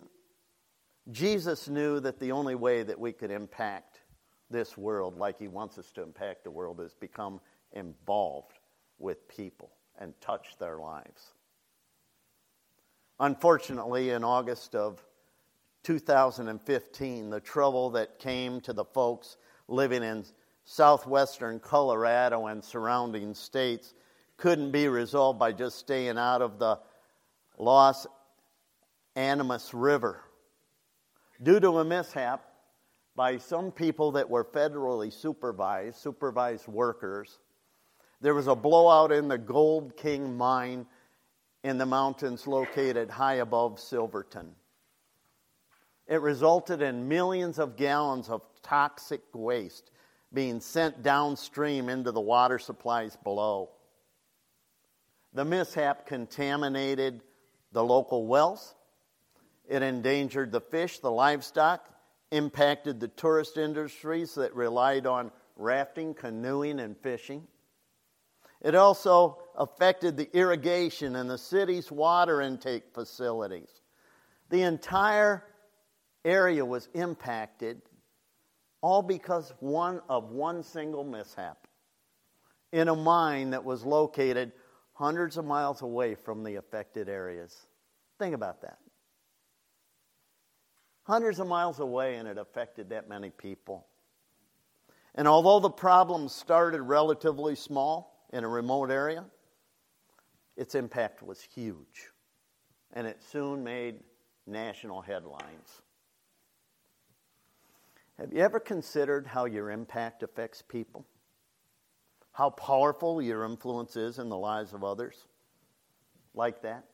Jesus 1.10 1.68
knew 1.68 2.00
that 2.00 2.18
the 2.18 2.32
only 2.32 2.54
way 2.54 2.82
that 2.82 2.98
we 2.98 3.12
could 3.12 3.30
impact 3.30 4.00
this 4.50 4.76
world 4.78 5.18
like 5.18 5.38
He 5.38 5.48
wants 5.48 5.78
us 5.78 5.90
to 5.92 6.02
impact 6.02 6.44
the 6.44 6.50
world 6.50 6.80
is 6.80 6.94
become 6.94 7.40
involved 7.72 8.58
with 8.98 9.28
people 9.28 9.70
and 9.98 10.18
touch 10.20 10.56
their 10.58 10.78
lives. 10.78 11.34
Unfortunately, 13.20 14.10
in 14.10 14.24
August 14.24 14.74
of 14.74 15.04
2015, 15.82 17.30
the 17.30 17.40
trouble 17.40 17.90
that 17.90 18.18
came 18.18 18.60
to 18.62 18.72
the 18.72 18.84
folks 18.84 19.36
living 19.68 20.02
in 20.02 20.24
southwestern 20.64 21.60
Colorado 21.60 22.46
and 22.46 22.64
surrounding 22.64 23.34
states 23.34 23.94
couldn't 24.36 24.72
be 24.72 24.88
resolved 24.88 25.38
by 25.38 25.52
just 25.52 25.78
staying 25.78 26.18
out 26.18 26.42
of 26.42 26.58
the 26.58 26.78
Los 27.58 28.06
Animas 29.14 29.72
River. 29.72 30.20
Due 31.42 31.60
to 31.60 31.78
a 31.78 31.84
mishap, 31.84 32.50
by 33.16 33.38
some 33.38 33.70
people 33.70 34.12
that 34.12 34.28
were 34.28 34.44
federally 34.44 35.12
supervised, 35.12 35.98
supervised 35.98 36.66
workers. 36.66 37.38
There 38.20 38.34
was 38.34 38.48
a 38.48 38.56
blowout 38.56 39.12
in 39.12 39.28
the 39.28 39.38
Gold 39.38 39.96
King 39.96 40.36
mine 40.36 40.86
in 41.62 41.78
the 41.78 41.86
mountains 41.86 42.46
located 42.46 43.10
high 43.10 43.34
above 43.34 43.78
Silverton. 43.78 44.54
It 46.06 46.20
resulted 46.20 46.82
in 46.82 47.08
millions 47.08 47.58
of 47.58 47.76
gallons 47.76 48.28
of 48.28 48.42
toxic 48.62 49.22
waste 49.32 49.90
being 50.34 50.60
sent 50.60 51.02
downstream 51.02 51.88
into 51.88 52.12
the 52.12 52.20
water 52.20 52.58
supplies 52.58 53.16
below. 53.22 53.70
The 55.32 55.44
mishap 55.44 56.06
contaminated 56.06 57.22
the 57.72 57.84
local 57.84 58.26
wells. 58.26 58.74
It 59.68 59.82
endangered 59.82 60.52
the 60.52 60.60
fish, 60.60 60.98
the 60.98 61.10
livestock, 61.10 61.88
impacted 62.30 63.00
the 63.00 63.08
tourist 63.08 63.56
industries 63.56 64.34
that 64.34 64.54
relied 64.54 65.06
on 65.06 65.30
rafting, 65.56 66.14
canoeing, 66.14 66.80
and 66.80 66.96
fishing. 66.98 67.46
It 68.60 68.74
also 68.74 69.38
affected 69.56 70.16
the 70.16 70.34
irrigation 70.36 71.16
and 71.16 71.28
the 71.28 71.38
city's 71.38 71.92
water 71.92 72.40
intake 72.40 72.84
facilities. 72.92 73.68
The 74.50 74.62
entire 74.62 75.44
area 76.24 76.64
was 76.64 76.88
impacted, 76.94 77.82
all 78.84 79.00
because 79.00 79.52
one 79.60 80.00
of 80.08 80.30
one 80.30 80.62
single 80.62 81.04
mishap 81.04 81.66
in 82.72 82.88
a 82.88 82.94
mine 82.94 83.50
that 83.50 83.64
was 83.64 83.84
located 83.84 84.52
hundreds 84.92 85.36
of 85.36 85.44
miles 85.44 85.80
away 85.80 86.14
from 86.14 86.44
the 86.44 86.56
affected 86.56 87.08
areas. 87.08 87.66
Think 88.18 88.34
about 88.34 88.60
that 88.60 88.78
hundreds 91.04 91.38
of 91.38 91.46
miles 91.46 91.78
away, 91.80 92.16
and 92.16 92.26
it 92.26 92.38
affected 92.38 92.88
that 92.90 93.08
many 93.08 93.30
people. 93.30 93.86
And 95.14 95.28
although 95.28 95.60
the 95.60 95.70
problem 95.70 96.28
started 96.28 96.82
relatively 96.82 97.54
small 97.54 98.26
in 98.32 98.42
a 98.42 98.48
remote 98.48 98.90
area, 98.90 99.24
its 100.56 100.74
impact 100.74 101.22
was 101.22 101.40
huge. 101.40 102.10
And 102.94 103.06
it 103.06 103.22
soon 103.22 103.62
made 103.62 104.00
national 104.46 105.02
headlines. 105.02 105.82
Have 108.18 108.32
you 108.32 108.40
ever 108.40 108.60
considered 108.60 109.26
how 109.26 109.44
your 109.44 109.70
impact 109.70 110.22
affects 110.22 110.62
people? 110.62 111.04
How 112.32 112.50
powerful 112.50 113.20
your 113.20 113.44
influence 113.44 113.96
is 113.96 114.18
in 114.18 114.28
the 114.28 114.36
lives 114.36 114.72
of 114.72 114.84
others? 114.84 115.26
Like 116.34 116.62
that? 116.62 116.84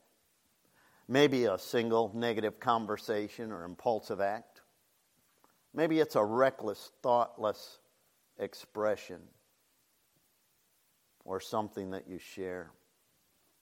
Maybe 1.08 1.44
a 1.44 1.58
single 1.58 2.10
negative 2.14 2.60
conversation 2.60 3.52
or 3.52 3.64
impulsive 3.64 4.20
act. 4.20 4.60
Maybe 5.74 5.98
it's 5.98 6.16
a 6.16 6.24
reckless, 6.24 6.90
thoughtless 7.02 7.78
expression 8.38 9.20
or 11.24 11.40
something 11.40 11.90
that 11.90 12.08
you 12.08 12.18
share. 12.18 12.70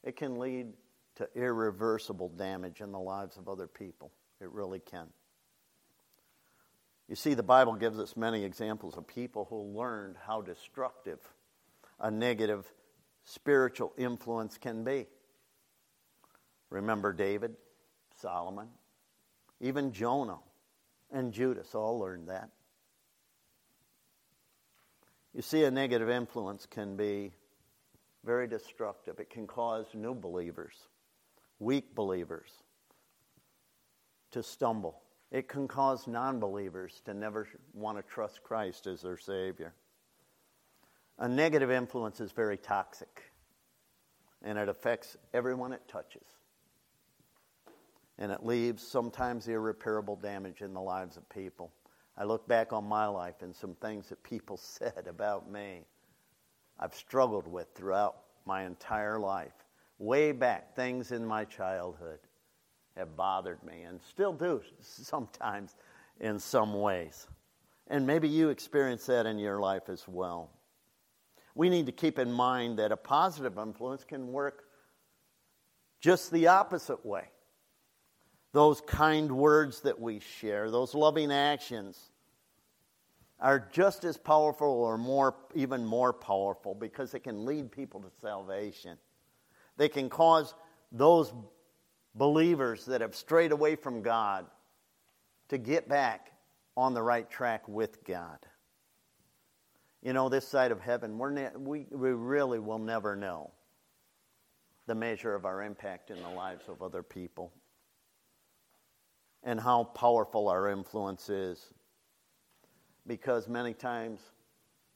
It 0.05 0.17
can 0.17 0.39
lead 0.39 0.69
to 1.17 1.29
irreversible 1.35 2.29
damage 2.31 2.81
in 2.81 2.93
the 2.93 3.01
lives 3.01 3.37
of 3.37 3.49
other 3.49 3.67
people. 3.67 4.13
It 4.41 4.51
really 4.51 4.79
can. 4.79 5.09
You 7.09 7.17
see, 7.17 7.35
the 7.35 7.43
Bible 7.43 7.75
gives 7.75 7.99
us 7.99 8.17
many 8.17 8.45
examples 8.45 8.97
of 8.97 9.07
people 9.07 9.47
who 9.49 9.63
learned 9.63 10.17
how 10.27 10.43
destructive 10.43 11.19
a 11.99 12.11
negative 12.11 12.71
spiritual 13.25 13.93
influence 13.97 14.59
can 14.59 14.85
be. 14.85 15.07
Remember 16.71 17.15
David, 17.15 17.57
Solomon, 18.21 18.69
even 19.61 19.93
Jonah 19.93 20.39
and 21.11 21.33
Judas 21.33 21.75
all 21.75 21.99
learned 21.99 22.29
that. 22.29 22.51
You 25.35 25.43
see, 25.43 25.65
a 25.65 25.71
negative 25.71 26.11
influence 26.11 26.67
can 26.67 26.97
be 26.97 27.33
very 28.25 28.47
destructive. 28.47 29.19
It 29.19 29.31
can 29.31 29.47
cause 29.47 29.87
new 29.95 30.15
believers, 30.15 30.75
weak 31.59 31.95
believers, 31.95 32.51
to 34.33 34.43
stumble. 34.43 35.01
It 35.31 35.49
can 35.49 35.69
cause 35.69 36.07
non 36.07 36.41
believers 36.41 37.03
to 37.05 37.13
never 37.13 37.47
want 37.75 37.99
to 37.99 38.03
trust 38.03 38.43
Christ 38.43 38.87
as 38.87 39.03
their 39.03 39.19
Savior. 39.19 39.75
A 41.19 41.29
negative 41.29 41.71
influence 41.71 42.21
is 42.21 42.33
very 42.33 42.57
toxic, 42.57 43.33
and 44.43 44.59
it 44.59 44.69
affects 44.69 45.17
everyone 45.35 45.73
it 45.73 45.87
touches. 45.89 46.27
And 48.19 48.33
it 48.33 48.45
leaves 48.45 48.87
sometimes 48.87 49.47
irreparable 49.47 50.17
damage 50.17 50.63
in 50.63 50.73
the 50.73 50.81
lives 50.81 51.17
of 51.17 51.29
people. 51.29 51.73
I 52.17 52.25
look 52.25 52.49
back 52.49 52.73
on 52.73 52.85
my 52.85 53.07
life 53.07 53.43
and 53.43 53.55
some 53.55 53.75
things 53.75 54.09
that 54.09 54.23
people 54.23 54.57
said 54.63 55.07
about 55.07 55.51
me 55.51 55.85
I've 56.81 56.95
struggled 56.95 57.49
with 57.49 57.67
throughout 57.75 58.19
my 58.47 58.65
entire 58.65 59.19
life. 59.19 59.53
Way 59.99 60.31
back, 60.31 60.77
things 60.77 61.11
in 61.11 61.27
my 61.27 61.45
childhood 61.45 62.21
have 62.99 63.17
bothered 63.17 63.63
me 63.63 63.83
and 63.83 64.01
still 64.03 64.33
do 64.33 64.61
sometimes 64.81 65.75
in 66.21 66.39
some 66.39 66.75
ways. 66.75 67.27
And 67.89 68.07
maybe 68.07 68.29
you 68.29 68.51
experience 68.51 69.07
that 69.07 69.27
in 69.27 69.39
your 69.39 69.61
life 69.61 69.89
as 69.89 70.07
well. 70.07 70.51
We 71.55 71.71
need 71.71 71.87
to 71.87 71.93
keep 71.93 72.19
in 72.19 72.31
mind 72.31 72.79
that 72.79 72.93
a 72.93 72.97
positive 72.97 73.59
influence 73.59 74.05
can 74.05 74.31
work 74.31 74.65
just 76.01 76.31
the 76.31 76.49
opposite 76.49 77.05
way. 77.05 77.25
Those 78.53 78.81
kind 78.81 79.33
words 79.33 79.81
that 79.83 80.01
we 80.01 80.21
share, 80.21 80.71
those 80.71 80.95
loving 80.95 81.33
actions, 81.33 82.11
are 83.41 83.69
just 83.73 84.05
as 84.05 84.17
powerful 84.17 84.69
or 84.69 84.99
more 84.99 85.35
even 85.55 85.85
more 85.85 86.13
powerful 86.13 86.75
because 86.75 87.13
they 87.13 87.21
can 87.21 87.45
lead 87.45 87.71
people 87.71 88.01
to 88.01 88.11
salvation. 88.21 88.99
They 89.77 89.89
can 89.89 90.09
cause 90.09 90.55
those 90.91 91.33
believers 92.19 92.85
that 92.87 93.01
have 93.01 93.15
strayed 93.15 93.53
away 93.53 93.77
from 93.77 94.03
God 94.03 94.47
to 95.49 95.59
get 95.59 95.89
back 95.89 96.33
on 96.77 96.93
the 96.95 97.03
right 97.03 97.29
track 97.31 97.67
with 97.69 98.05
God. 98.05 98.39
You 100.03 100.13
know, 100.13 100.29
this 100.29 100.47
side 100.47 100.71
of 100.71 100.81
heaven, 100.81 101.19
we're 101.19 101.31
ne- 101.31 101.57
we, 101.57 101.87
we 101.91 102.11
really 102.11 102.59
will 102.59 102.79
never 102.79 103.17
know 103.17 103.51
the 104.87 104.95
measure 104.95 105.35
of 105.35 105.45
our 105.45 105.63
impact 105.63 106.11
in 106.11 106.23
the 106.23 106.29
lives 106.29 106.69
of 106.69 106.83
other 106.83 107.03
people 107.03 107.53
and 109.43 109.61
how 109.61 109.85
powerful 109.85 110.49
our 110.49 110.69
influence 110.69 111.29
is 111.29 111.73
because 113.07 113.49
many 113.49 113.75
times 113.75 114.21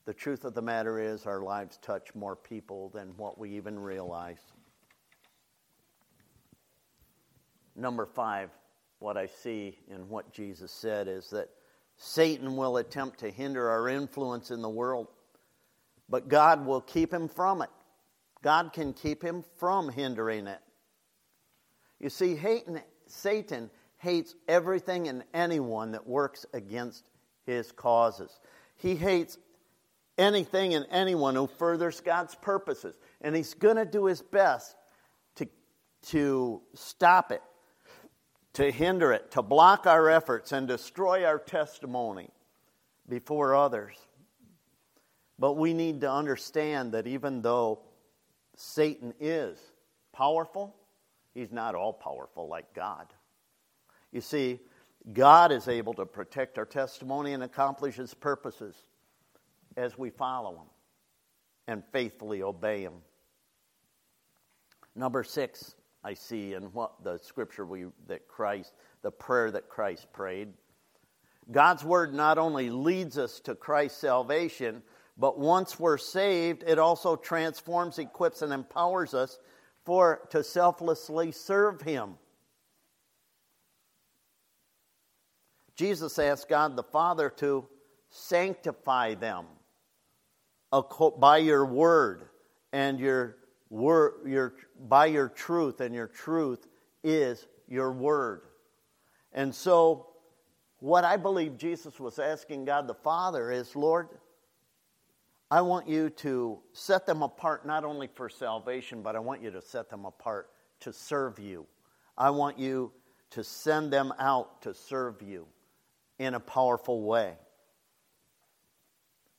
the 0.05 0.15
truth 0.15 0.45
of 0.45 0.55
the 0.55 0.63
matter 0.63 0.99
is 0.99 1.27
our 1.27 1.43
lives 1.43 1.79
touch 1.79 2.15
more 2.15 2.37
people 2.37 2.91
than 2.91 3.09
what 3.17 3.39
we 3.39 3.51
even 3.51 3.79
realize. 3.79 4.41
Number 7.75 8.07
five, 8.07 8.51
what 8.99 9.17
I 9.17 9.27
see 9.27 9.79
in 9.89 10.09
what 10.09 10.33
Jesus 10.33 10.71
said 10.71 11.09
is 11.09 11.31
that 11.31 11.49
Satan 11.97 12.57
will 12.57 12.79
attempt 12.79 13.21
to 13.21 13.31
hinder 13.31 13.69
our 13.69 13.89
influence 13.89 14.51
in 14.51 14.63
the 14.63 14.69
world, 14.69 15.09
but 16.09 16.29
God 16.29 16.67
will 16.67 16.81
keep 16.81 17.13
him 17.13 17.29
from 17.29 17.63
it. 17.63 17.71
God 18.43 18.73
can 18.73 18.93
keep 18.93 19.23
him 19.23 19.45
from 19.59 19.89
hindering 19.89 20.47
it. 20.47 20.61
You 22.01 22.11
see, 22.11 22.39
Satan 23.07 23.71
hates 23.99 24.35
everything 24.49 25.07
and 25.09 25.23
anyone 25.33 25.93
that 25.93 26.07
works 26.07 26.45
against 26.53 27.05
his 27.47 27.71
causes. 27.71 28.41
He 28.77 28.97
hates 28.97 29.39
anything 30.19 30.75
and 30.75 30.87
anyone 30.91 31.37
who 31.37 31.47
furthers 31.47 32.01
God's 32.01 32.35
purposes. 32.35 32.97
And 33.21 33.37
he's 33.37 33.55
going 33.55 33.77
to 33.77 33.85
do 33.85 34.07
his 34.07 34.21
best 34.21 34.75
to, 35.37 35.49
to 36.07 36.61
stop 36.75 37.31
it, 37.31 37.43
to 38.55 38.71
hinder 38.71 39.13
it, 39.13 39.31
to 39.33 39.43
block 39.43 39.87
our 39.87 40.09
efforts, 40.11 40.53
and 40.53 40.69
destroy 40.69 41.25
our 41.25 41.39
testimony 41.39 42.29
before 43.09 43.55
others. 43.55 43.97
But 45.39 45.55
we 45.55 45.73
need 45.73 46.03
to 46.03 46.11
understand 46.11 46.93
that 46.93 47.07
even 47.07 47.43
though 47.43 47.81
Satan 48.57 49.15
is 49.19 49.59
powerful, 50.13 50.77
he's 51.35 51.51
not 51.51 51.75
all 51.75 51.93
powerful 51.93 52.49
like 52.49 52.75
God. 52.75 53.07
You 54.13 54.21
see, 54.21 54.61
God 55.13 55.51
is 55.51 55.67
able 55.67 55.95
to 55.95 56.07
protect 56.07 56.59
our 56.59 56.67
testimony 56.67 57.33
and 57.33 57.43
accomplish 57.43 57.97
His 57.97 58.15
purposes 58.15 58.77
as 59.77 59.99
we 59.99 60.11
follow 60.11 60.53
Him 60.53 60.67
and 61.67 61.83
faithfully 61.93 62.43
obey 62.43 62.83
Him. 62.83 62.95
Number 64.95 65.25
six, 65.25 65.75
I 66.05 66.15
see 66.15 66.55
in 66.55 66.65
what 66.73 67.05
the 67.05 67.19
scripture 67.19 67.65
we, 67.65 67.87
that 68.09 68.27
Christ, 68.29 68.73
the 69.03 69.11
prayer 69.11 69.51
that 69.51 69.69
Christ 69.69 70.13
prayed. 70.13 70.49
God's 71.51 71.85
word 71.85 72.15
not 72.15 72.39
only 72.39 72.71
leads 72.71 73.19
us 73.19 73.41
to 73.41 73.55
Christ's 73.55 73.99
salvation, 73.99 74.83
but 75.17 75.39
once 75.39 75.79
we're 75.79 75.99
saved, 75.99 76.65
it 76.67 76.79
also 76.79 77.17
transforms, 77.17 77.99
equips, 77.99 78.43
and 78.43 78.53
empowers 78.53 79.15
us 79.15 79.39
for 79.85 80.27
to 80.31 80.43
selflessly 80.43 81.33
serve 81.33 81.83
Him. 81.83 82.15
Jesus 85.77 86.19
asked 86.19 86.49
God 86.49 86.77
the 86.77 86.83
Father 86.83 87.31
to 87.37 87.67
sanctify 88.11 89.15
them 89.15 89.47
by 91.19 91.39
your 91.39 91.65
word 91.67 92.29
and 92.73 92.99
your 92.99 93.37
word 93.73 94.27
your 94.27 94.55
by 94.87 95.07
your 95.07 95.29
truth 95.29 95.81
and 95.81 95.95
your 95.95 96.07
truth 96.07 96.67
is 97.03 97.47
your 97.67 97.91
word. 97.91 98.43
And 99.33 99.55
so 99.55 100.09
what 100.79 101.05
I 101.05 101.17
believe 101.17 101.57
Jesus 101.57 101.99
was 101.99 102.19
asking 102.19 102.67
God 102.67 102.87
the 102.87 102.95
Father 102.95 103.51
is, 103.51 103.75
Lord, 103.75 104.09
I 105.51 105.63
want 105.63 105.89
you 105.89 106.11
to 106.11 106.59
set 106.73 107.07
them 107.07 107.23
apart 107.23 107.67
not 107.67 107.85
only 107.85 108.09
for 108.15 108.29
salvation, 108.29 109.03
but 109.03 109.17
I 109.17 109.21
want 109.21 109.43
you 109.43 109.51
to 109.51 109.63
set 109.63 109.89
them 109.89 110.05
apart 110.05 110.51
to 110.81 110.93
serve 110.93 111.39
you. 111.39 111.67
I 112.17 112.31
want 112.31 112.59
you 112.59 112.93
to 113.31 113.43
send 113.43 113.93
them 113.93 114.13
out 114.19 114.63
to 114.63 114.75
serve 114.75 115.23
you 115.23 115.47
in 116.19 116.35
a 116.35 116.41
powerful 116.41 117.03
way. 117.03 117.35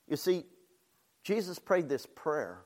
You 0.07 0.17
see, 0.17 0.43
Jesus 1.23 1.59
prayed 1.59 1.87
this 1.87 2.05
prayer, 2.05 2.59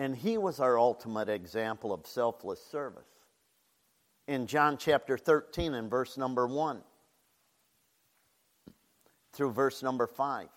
and 0.00 0.16
he 0.16 0.38
was 0.38 0.60
our 0.60 0.78
ultimate 0.78 1.28
example 1.28 1.92
of 1.92 2.06
selfless 2.06 2.64
service. 2.64 3.04
In 4.26 4.46
John 4.46 4.78
chapter 4.78 5.18
13 5.18 5.74
and 5.74 5.90
verse 5.90 6.16
number 6.16 6.46
1 6.46 6.80
through 9.34 9.52
verse 9.52 9.82
number 9.82 10.06
5. 10.06 10.48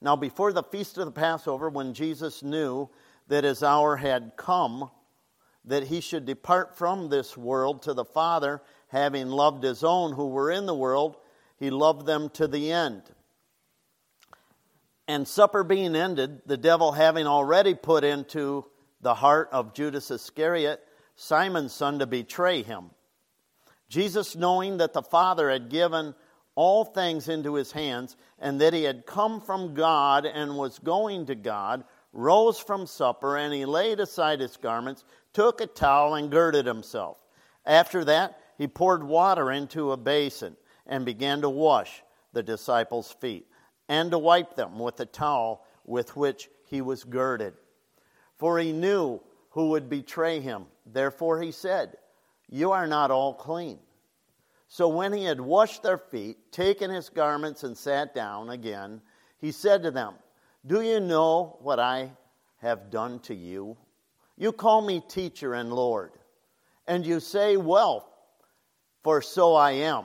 Now, 0.00 0.16
before 0.16 0.52
the 0.52 0.64
feast 0.64 0.98
of 0.98 1.04
the 1.06 1.12
Passover, 1.12 1.68
when 1.68 1.94
Jesus 1.94 2.42
knew 2.42 2.90
that 3.28 3.44
his 3.44 3.62
hour 3.62 3.94
had 3.94 4.32
come, 4.36 4.90
that 5.64 5.84
he 5.84 6.00
should 6.00 6.26
depart 6.26 6.76
from 6.76 7.08
this 7.08 7.36
world 7.36 7.82
to 7.82 7.94
the 7.94 8.04
Father, 8.04 8.62
having 8.88 9.28
loved 9.28 9.62
his 9.62 9.84
own 9.84 10.12
who 10.12 10.26
were 10.26 10.50
in 10.50 10.66
the 10.66 10.74
world, 10.74 11.18
he 11.56 11.70
loved 11.70 12.04
them 12.04 12.28
to 12.30 12.48
the 12.48 12.72
end. 12.72 13.02
And 15.10 15.26
supper 15.26 15.64
being 15.64 15.96
ended, 15.96 16.42
the 16.46 16.56
devil 16.56 16.92
having 16.92 17.26
already 17.26 17.74
put 17.74 18.04
into 18.04 18.66
the 19.00 19.16
heart 19.16 19.48
of 19.50 19.74
Judas 19.74 20.08
Iscariot, 20.08 20.80
Simon's 21.16 21.72
son, 21.72 21.98
to 21.98 22.06
betray 22.06 22.62
him. 22.62 22.90
Jesus, 23.88 24.36
knowing 24.36 24.76
that 24.76 24.92
the 24.92 25.02
Father 25.02 25.50
had 25.50 25.68
given 25.68 26.14
all 26.54 26.84
things 26.84 27.28
into 27.28 27.54
his 27.54 27.72
hands, 27.72 28.16
and 28.38 28.60
that 28.60 28.72
he 28.72 28.84
had 28.84 29.04
come 29.04 29.40
from 29.40 29.74
God 29.74 30.26
and 30.26 30.56
was 30.56 30.78
going 30.78 31.26
to 31.26 31.34
God, 31.34 31.82
rose 32.12 32.60
from 32.60 32.86
supper, 32.86 33.36
and 33.36 33.52
he 33.52 33.64
laid 33.64 33.98
aside 33.98 34.38
his 34.38 34.56
garments, 34.58 35.02
took 35.32 35.60
a 35.60 35.66
towel, 35.66 36.14
and 36.14 36.30
girded 36.30 36.66
himself. 36.66 37.18
After 37.66 38.04
that, 38.04 38.38
he 38.58 38.68
poured 38.68 39.02
water 39.02 39.50
into 39.50 39.90
a 39.90 39.96
basin 39.96 40.56
and 40.86 41.04
began 41.04 41.40
to 41.40 41.50
wash 41.50 42.04
the 42.32 42.44
disciples' 42.44 43.10
feet 43.10 43.48
and 43.90 44.12
to 44.12 44.18
wipe 44.18 44.54
them 44.54 44.78
with 44.78 44.96
the 44.96 45.04
towel 45.04 45.66
with 45.84 46.16
which 46.16 46.48
he 46.66 46.80
was 46.80 47.02
girded. 47.02 47.54
For 48.38 48.56
he 48.56 48.72
knew 48.72 49.20
who 49.50 49.70
would 49.70 49.90
betray 49.90 50.38
him. 50.38 50.66
Therefore 50.86 51.42
he 51.42 51.50
said, 51.50 51.96
You 52.48 52.70
are 52.70 52.86
not 52.86 53.10
all 53.10 53.34
clean. 53.34 53.80
So 54.68 54.86
when 54.86 55.12
he 55.12 55.24
had 55.24 55.40
washed 55.40 55.82
their 55.82 55.98
feet, 55.98 56.52
taken 56.52 56.88
his 56.88 57.08
garments, 57.08 57.64
and 57.64 57.76
sat 57.76 58.14
down 58.14 58.50
again, 58.50 59.02
he 59.38 59.50
said 59.50 59.82
to 59.82 59.90
them, 59.90 60.14
Do 60.64 60.82
you 60.82 61.00
know 61.00 61.58
what 61.60 61.80
I 61.80 62.12
have 62.58 62.90
done 62.90 63.18
to 63.20 63.34
you? 63.34 63.76
You 64.36 64.52
call 64.52 64.82
me 64.82 65.02
teacher 65.08 65.52
and 65.52 65.72
Lord, 65.72 66.12
and 66.86 67.04
you 67.04 67.18
say, 67.18 67.56
Well, 67.56 68.08
for 69.02 69.20
so 69.20 69.56
I 69.56 69.72
am. 69.72 70.04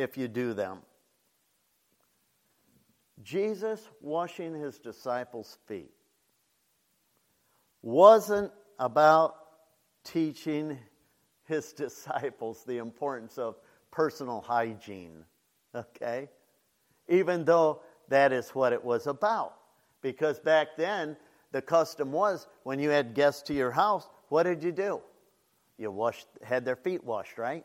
if 0.00 0.16
you 0.16 0.28
do 0.28 0.54
them. 0.54 0.78
Jesus 3.22 3.86
washing 4.00 4.54
his 4.54 4.78
disciples' 4.78 5.58
feet 5.66 5.92
wasn't 7.82 8.50
about 8.78 9.34
teaching 10.04 10.78
his 11.44 11.72
disciples 11.84 12.64
the 12.64 12.78
importance 12.78 13.36
of 13.36 13.56
personal 13.90 14.40
hygiene, 14.40 15.24
okay? 15.74 16.30
Even 17.08 17.44
though 17.44 17.82
that 18.08 18.32
is 18.32 18.50
what 18.50 18.72
it 18.72 18.82
was 18.82 19.06
about. 19.06 19.54
Because 20.00 20.40
back 20.40 20.68
then, 20.78 21.16
the 21.52 21.60
custom 21.60 22.10
was 22.10 22.46
when 22.62 22.78
you 22.78 22.88
had 22.88 23.14
guests 23.14 23.42
to 23.42 23.54
your 23.54 23.70
house, 23.70 24.08
what 24.28 24.44
did 24.44 24.62
you 24.62 24.72
do? 24.72 25.02
You 25.76 25.90
washed, 25.90 26.26
had 26.42 26.64
their 26.64 26.76
feet 26.76 27.04
washed, 27.04 27.36
right? 27.36 27.64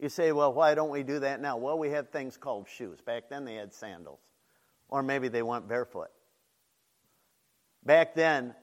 You 0.00 0.08
say, 0.08 0.32
well, 0.32 0.54
why 0.54 0.74
don't 0.74 0.88
we 0.88 1.02
do 1.02 1.18
that 1.18 1.42
now? 1.42 1.58
Well, 1.58 1.78
we 1.78 1.90
have 1.90 2.08
things 2.08 2.38
called 2.38 2.66
shoes. 2.66 3.02
Back 3.02 3.28
then 3.28 3.44
they 3.44 3.56
had 3.56 3.74
sandals. 3.74 4.20
Or 4.88 5.02
maybe 5.02 5.28
they 5.28 5.42
went 5.42 5.68
barefoot. 5.68 6.08
Back 7.84 8.14
then, 8.14 8.54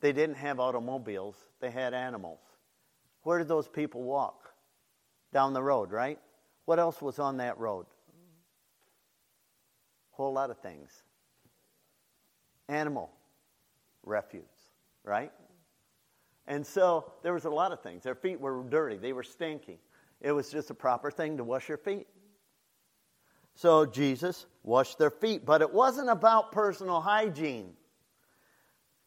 they 0.00 0.12
didn't 0.12 0.36
have 0.36 0.60
automobiles, 0.60 1.36
they 1.60 1.70
had 1.70 1.94
animals. 1.94 2.40
Where 3.22 3.38
did 3.38 3.48
those 3.48 3.68
people 3.68 4.02
walk? 4.02 4.52
Down 5.32 5.54
the 5.54 5.62
road, 5.62 5.90
right? 5.90 6.18
What 6.66 6.78
else 6.78 7.00
was 7.00 7.18
on 7.18 7.38
that 7.38 7.58
road? 7.58 7.86
Whole 10.10 10.32
lot 10.32 10.50
of 10.50 10.58
things. 10.58 10.90
Animal 12.68 13.10
refuse, 14.04 14.44
right? 15.04 15.32
And 16.46 16.66
so 16.66 17.12
there 17.22 17.32
was 17.32 17.44
a 17.46 17.50
lot 17.50 17.72
of 17.72 17.82
things. 17.82 18.02
Their 18.02 18.14
feet 18.14 18.40
were 18.40 18.62
dirty, 18.68 18.98
they 18.98 19.14
were 19.14 19.22
stinky. 19.22 19.80
It 20.20 20.32
was 20.32 20.50
just 20.50 20.70
a 20.70 20.74
proper 20.74 21.10
thing 21.10 21.36
to 21.36 21.44
wash 21.44 21.68
your 21.68 21.78
feet. 21.78 22.06
So 23.54 23.86
Jesus 23.86 24.46
washed 24.62 24.98
their 24.98 25.10
feet, 25.10 25.46
but 25.46 25.62
it 25.62 25.72
wasn't 25.72 26.10
about 26.10 26.52
personal 26.52 27.00
hygiene. 27.00 27.72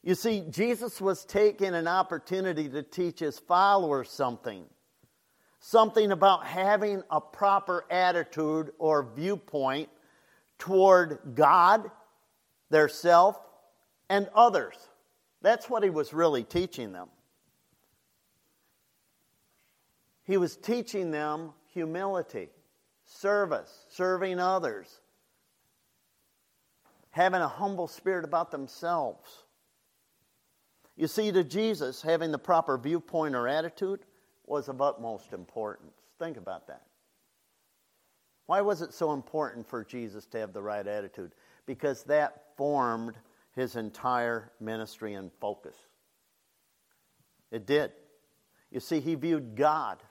You 0.02 0.16
see, 0.16 0.44
Jesus 0.50 1.02
was 1.02 1.26
taking 1.26 1.76
an 1.76 1.88
opportunity 1.88 2.70
to 2.70 2.82
teach 2.82 3.20
his 3.20 3.38
followers 3.38 4.10
something. 4.10 4.66
Something 5.60 6.12
about 6.12 6.48
having 6.48 7.04
a 7.12 7.20
proper 7.20 7.86
attitude 7.92 8.72
or 8.80 9.04
viewpoint 9.16 9.90
toward 10.58 11.20
God, 11.36 11.92
their 12.70 12.88
self, 12.88 13.38
and 14.10 14.30
others. 14.34 14.76
That's 15.42 15.70
what 15.70 15.84
he 15.84 15.90
was 15.90 16.14
really 16.14 16.44
teaching 16.44 16.94
them. 16.94 17.10
He 20.30 20.38
was 20.38 20.56
teaching 20.56 21.10
them 21.10 21.54
humility, 21.74 22.50
service, 23.04 23.88
serving 23.90 24.40
others, 24.40 25.02
having 27.10 27.42
a 27.42 27.48
humble 27.48 27.88
spirit 27.88 28.24
about 28.26 28.52
themselves. 28.52 29.28
You 30.96 31.08
see, 31.08 31.32
to 31.32 31.44
Jesus, 31.44 32.04
having 32.04 32.32
the 32.32 32.38
proper 32.38 32.78
viewpoint 32.78 33.34
or 33.34 33.48
attitude 33.48 34.02
was 34.46 34.70
of 34.70 34.84
utmost 34.84 35.34
importance. 35.34 35.96
Think 36.20 36.38
about 36.38 36.68
that. 36.68 36.84
Why 38.46 38.62
was 38.62 38.84
it 38.84 38.94
so 38.94 39.14
important 39.14 39.68
for 39.68 39.84
Jesus 39.84 40.28
to 40.28 40.38
have 40.38 40.54
the 40.54 40.62
right 40.62 40.86
attitude? 40.86 41.32
Because 41.66 42.04
that 42.04 42.56
formed 42.56 43.16
his 43.56 43.76
entire 43.76 44.52
ministry 44.60 45.16
and 45.16 45.32
focus. 45.42 45.76
It 47.50 47.66
did. 47.66 47.94
You 48.70 48.80
see, 48.80 49.00
he 49.00 49.16
viewed 49.16 49.56
God 49.56 50.04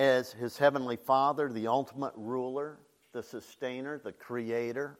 as 0.00 0.32
his 0.32 0.56
heavenly 0.56 0.96
Father, 0.96 1.52
the 1.52 1.66
ultimate 1.66 2.14
ruler, 2.16 2.78
the 3.12 3.22
sustainer, 3.22 4.00
the 4.02 4.12
creator, 4.12 4.98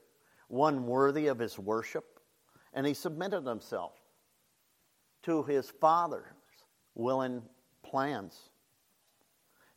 one 0.48 0.86
worthy 0.86 1.28
of 1.28 1.38
his 1.38 1.58
worship, 1.58 2.20
and 2.74 2.86
he 2.86 2.92
submitted 2.92 3.46
himself 3.46 3.94
to 5.22 5.42
his 5.44 5.70
Father's 5.80 6.26
will 6.94 7.22
and 7.22 7.40
plans. 7.82 8.38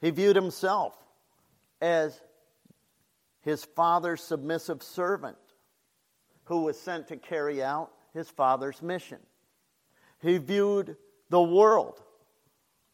He 0.02 0.10
viewed 0.10 0.36
himself 0.36 0.94
as 1.82 2.20
his 3.44 3.64
Father's 3.64 4.22
submissive 4.22 4.84
servant 4.84 5.38
who 6.44 6.64
was 6.64 6.78
sent 6.78 7.08
to 7.08 7.16
carry 7.16 7.64
out 7.64 7.94
his 8.14 8.30
Father's 8.30 8.82
mission. 8.82 9.20
He 10.22 10.38
viewed 10.38 10.98
the 11.30 11.42
world 11.42 12.02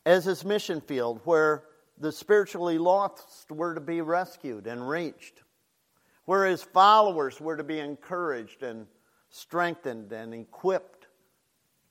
as 0.05 0.25
his 0.25 0.45
mission 0.45 0.79
field 0.79 1.21
where 1.23 1.63
the 1.99 2.11
spiritually 2.11 2.77
lost 2.77 3.51
were 3.51 3.75
to 3.75 3.81
be 3.81 4.01
rescued 4.01 4.67
and 4.67 4.87
reached, 4.87 5.43
where 6.25 6.45
his 6.45 6.63
followers 6.63 7.39
were 7.41 7.57
to 7.57 7.63
be 7.63 7.79
encouraged 7.79 8.63
and 8.63 8.87
strengthened 9.29 10.11
and 10.11 10.33
equipped 10.33 11.07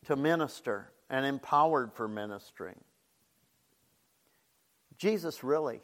to 0.07 0.17
minister 0.17 0.91
and 1.11 1.27
empowered 1.27 1.93
for 1.93 2.09
ministry. 2.09 2.75
Jesus 4.97 5.45
really 5.45 5.81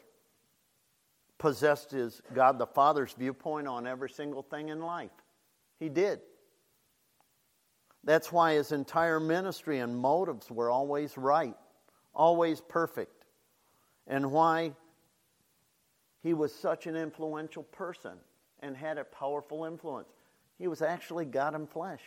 possessed 1.39 1.91
his 1.91 2.23
God 2.33 2.59
the 2.59 2.67
Father's 2.67 3.13
viewpoint 3.13 3.69
on 3.69 3.87
every 3.87 4.11
single 4.11 4.43
thing 4.43 4.71
in 4.71 4.81
life. 4.81 5.11
He 5.79 5.89
did. 5.89 6.21
That's 8.05 8.33
why 8.33 8.55
his 8.55 8.73
entire 8.73 9.21
ministry 9.21 9.79
and 9.79 9.97
motives 9.97 10.51
were 10.51 10.71
always 10.71 11.17
right, 11.17 11.57
always 12.15 12.61
perfect 12.61 13.14
and 14.07 14.31
why 14.31 14.73
he 16.23 16.35
was 16.35 16.55
such 16.55 16.87
an 16.87 16.97
influential 16.97 17.63
person 17.65 18.13
and 18.61 18.77
had 18.77 18.99
a 18.99 19.05
powerful 19.05 19.65
influence. 19.65 20.09
He 20.59 20.69
was 20.69 20.83
actually 20.83 21.27
God 21.27 21.55
in 21.55 21.67
flesh. 21.67 22.01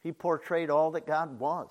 He 0.00 0.12
portrayed 0.12 0.70
all 0.70 0.90
that 0.92 1.06
God 1.06 1.38
was. 1.38 1.70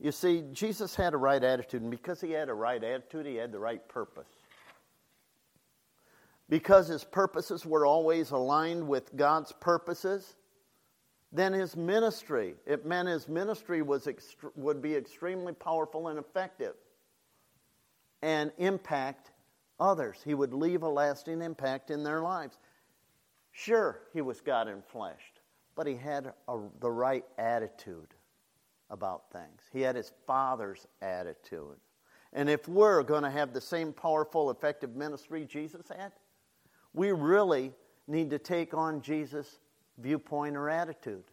You 0.00 0.12
see, 0.12 0.44
Jesus 0.52 0.94
had 0.94 1.14
a 1.14 1.16
right 1.16 1.42
attitude, 1.42 1.82
and 1.82 1.90
because 1.90 2.20
he 2.20 2.32
had 2.32 2.48
a 2.48 2.54
right 2.54 2.82
attitude, 2.82 3.26
he 3.26 3.36
had 3.36 3.52
the 3.52 3.58
right 3.58 3.86
purpose. 3.88 4.28
Because 6.48 6.88
his 6.88 7.04
purposes 7.04 7.64
were 7.64 7.86
always 7.86 8.30
aligned 8.30 8.86
with 8.86 9.16
God's 9.16 9.52
purposes, 9.52 10.34
then 11.32 11.52
his 11.52 11.76
ministry, 11.76 12.56
it 12.66 12.84
meant 12.84 13.08
his 13.08 13.28
ministry 13.28 13.80
was 13.80 14.06
would 14.54 14.82
be 14.82 14.94
extremely 14.94 15.52
powerful 15.52 16.08
and 16.08 16.18
effective 16.18 16.74
and 18.24 18.50
impact 18.56 19.32
others. 19.78 20.16
He 20.24 20.32
would 20.32 20.54
leave 20.54 20.82
a 20.82 20.88
lasting 20.88 21.42
impact 21.42 21.90
in 21.90 22.02
their 22.02 22.22
lives. 22.22 22.56
Sure, 23.52 24.00
he 24.14 24.22
was 24.22 24.40
God 24.40 24.66
in 24.66 24.80
flesh, 24.80 25.20
but 25.76 25.86
he 25.86 25.94
had 25.94 26.32
a, 26.48 26.58
the 26.80 26.90
right 26.90 27.26
attitude 27.36 28.14
about 28.88 29.30
things. 29.30 29.60
He 29.74 29.82
had 29.82 29.94
his 29.94 30.10
father's 30.26 30.86
attitude. 31.02 31.76
And 32.32 32.48
if 32.48 32.66
we're 32.66 33.02
going 33.02 33.24
to 33.24 33.30
have 33.30 33.52
the 33.52 33.60
same 33.60 33.92
powerful, 33.92 34.50
effective 34.50 34.96
ministry 34.96 35.44
Jesus 35.44 35.82
had, 35.94 36.12
we 36.94 37.12
really 37.12 37.72
need 38.08 38.30
to 38.30 38.38
take 38.38 38.72
on 38.72 39.02
Jesus' 39.02 39.58
viewpoint 39.98 40.56
or 40.56 40.70
attitude 40.70 41.24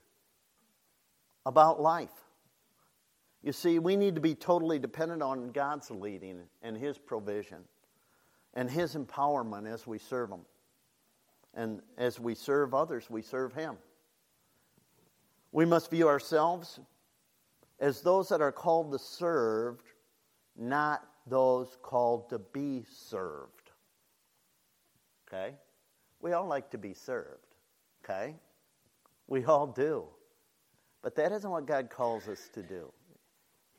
about 1.45 1.81
life. 1.81 2.20
You 3.43 3.51
see, 3.51 3.79
we 3.79 3.95
need 3.95 4.15
to 4.15 4.21
be 4.21 4.35
totally 4.35 4.77
dependent 4.77 5.23
on 5.23 5.51
God's 5.51 5.89
leading 5.89 6.41
and 6.61 6.77
His 6.77 6.97
provision 6.97 7.59
and 8.53 8.69
His 8.69 8.95
empowerment 8.95 9.71
as 9.71 9.87
we 9.87 9.97
serve 9.97 10.29
Him. 10.29 10.41
And 11.53 11.81
as 11.97 12.19
we 12.19 12.35
serve 12.35 12.73
others, 12.73 13.09
we 13.09 13.21
serve 13.21 13.53
Him. 13.53 13.77
We 15.51 15.65
must 15.65 15.89
view 15.89 16.07
ourselves 16.07 16.79
as 17.79 18.01
those 18.01 18.29
that 18.29 18.41
are 18.41 18.51
called 18.51 18.91
to 18.91 18.99
serve, 18.99 19.81
not 20.55 21.03
those 21.27 21.77
called 21.81 22.29
to 22.29 22.39
be 22.39 22.85
served. 22.89 23.71
Okay? 25.27 25.55
We 26.21 26.33
all 26.33 26.45
like 26.45 26.69
to 26.71 26.77
be 26.77 26.93
served. 26.93 27.47
Okay? 28.03 28.35
We 29.27 29.43
all 29.45 29.65
do. 29.65 30.05
But 31.01 31.15
that 31.15 31.31
isn't 31.31 31.49
what 31.49 31.65
God 31.65 31.89
calls 31.89 32.27
us 32.27 32.49
to 32.53 32.61
do. 32.61 32.91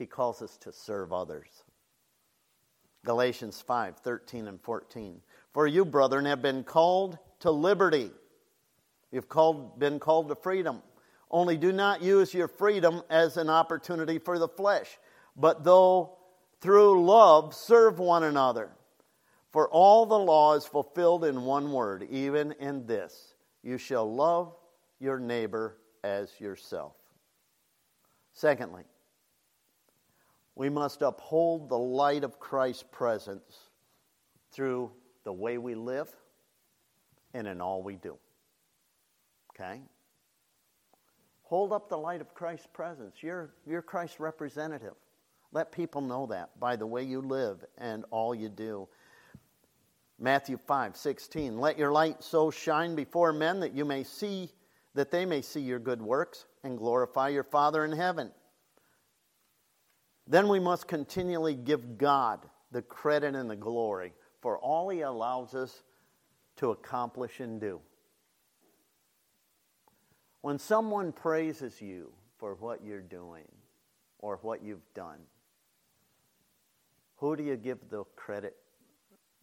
He 0.03 0.07
calls 0.07 0.42
us 0.42 0.57
to 0.62 0.72
serve 0.72 1.12
others. 1.12 1.46
Galatians 3.05 3.61
5 3.61 3.98
13 3.98 4.48
and 4.48 4.61
14. 4.61 5.20
For 5.53 5.64
you, 5.64 5.84
brethren, 5.84 6.24
have 6.24 6.42
been 6.42 6.64
called 6.64 7.18
to 7.38 7.53
liberty. 7.53 8.11
You've 9.12 9.28
called, 9.28 9.78
been 9.78 10.00
called 10.00 10.28
to 10.30 10.34
freedom. 10.34 10.82
Only 11.30 11.57
do 11.57 11.70
not 11.70 12.03
use 12.03 12.34
your 12.34 12.48
freedom 12.48 13.03
as 13.11 13.36
an 13.36 13.48
opportunity 13.48 14.18
for 14.18 14.40
the 14.40 14.48
flesh, 14.48 14.98
but 15.36 15.62
though 15.62 16.18
through 16.61 17.07
love 17.07 17.55
serve 17.55 18.00
one 18.00 18.24
another. 18.24 18.72
For 19.53 19.68
all 19.68 20.05
the 20.05 20.18
law 20.18 20.55
is 20.55 20.66
fulfilled 20.66 21.24
in 21.24 21.44
one 21.44 21.70
word, 21.70 22.09
even 22.11 22.50
in 22.59 22.86
this 22.86 23.34
you 23.62 23.78
shall 23.78 24.12
love 24.12 24.53
your 24.98 25.20
neighbor 25.20 25.76
as 26.03 26.28
yourself. 26.40 26.96
Secondly, 28.32 28.82
we 30.55 30.68
must 30.68 31.03
uphold 31.03 31.68
the 31.68 31.78
light 31.78 32.24
of 32.24 32.38
Christ's 32.38 32.84
presence 32.90 33.70
through 34.53 34.90
the 35.24 35.32
way 35.32 35.59
we 35.59 35.74
live 35.74 36.09
and 37.34 37.46
in 37.46 37.61
all 37.61 37.82
we 37.82 37.96
do. 37.96 38.16
Okay? 39.50 39.80
Hold 41.44 41.72
up 41.72 41.88
the 41.88 41.98
light 41.98 42.20
of 42.20 42.34
Christ's 42.34 42.68
presence. 42.72 43.16
You're, 43.22 43.50
you're 43.66 43.82
Christ's 43.82 44.20
representative. 44.20 44.94
Let 45.53 45.70
people 45.70 46.00
know 46.00 46.26
that 46.26 46.59
by 46.59 46.76
the 46.76 46.86
way 46.86 47.03
you 47.03 47.20
live 47.20 47.64
and 47.78 48.05
all 48.11 48.34
you 48.34 48.48
do. 48.48 48.88
Matthew 50.18 50.57
5 50.57 50.96
16. 50.96 51.59
Let 51.59 51.78
your 51.78 51.92
light 51.92 52.22
so 52.22 52.50
shine 52.50 52.94
before 52.94 53.32
men 53.32 53.61
that 53.61 53.74
you 53.74 53.84
may 53.84 54.05
see, 54.05 54.50
that 54.94 55.11
they 55.11 55.26
may 55.26 55.42
see 55.42 55.61
your 55.61 55.78
good 55.78 56.00
works 56.00 56.46
and 56.64 56.78
glorify 56.78 57.28
your 57.28 57.42
Father 57.42 57.84
in 57.84 57.92
heaven. 57.92 58.30
Then 60.32 60.48
we 60.48 60.60
must 60.60 60.88
continually 60.88 61.54
give 61.54 61.98
God 61.98 62.40
the 62.70 62.80
credit 62.80 63.34
and 63.34 63.50
the 63.50 63.54
glory 63.54 64.14
for 64.40 64.56
all 64.56 64.88
He 64.88 65.02
allows 65.02 65.54
us 65.54 65.82
to 66.56 66.70
accomplish 66.70 67.40
and 67.40 67.60
do. 67.60 67.82
When 70.40 70.58
someone 70.58 71.12
praises 71.12 71.82
you 71.82 72.14
for 72.38 72.54
what 72.54 72.82
you're 72.82 73.02
doing 73.02 73.46
or 74.20 74.38
what 74.40 74.62
you've 74.62 74.94
done, 74.94 75.18
who 77.16 77.36
do 77.36 77.42
you 77.42 77.56
give 77.56 77.90
the 77.90 78.04
credit 78.16 78.56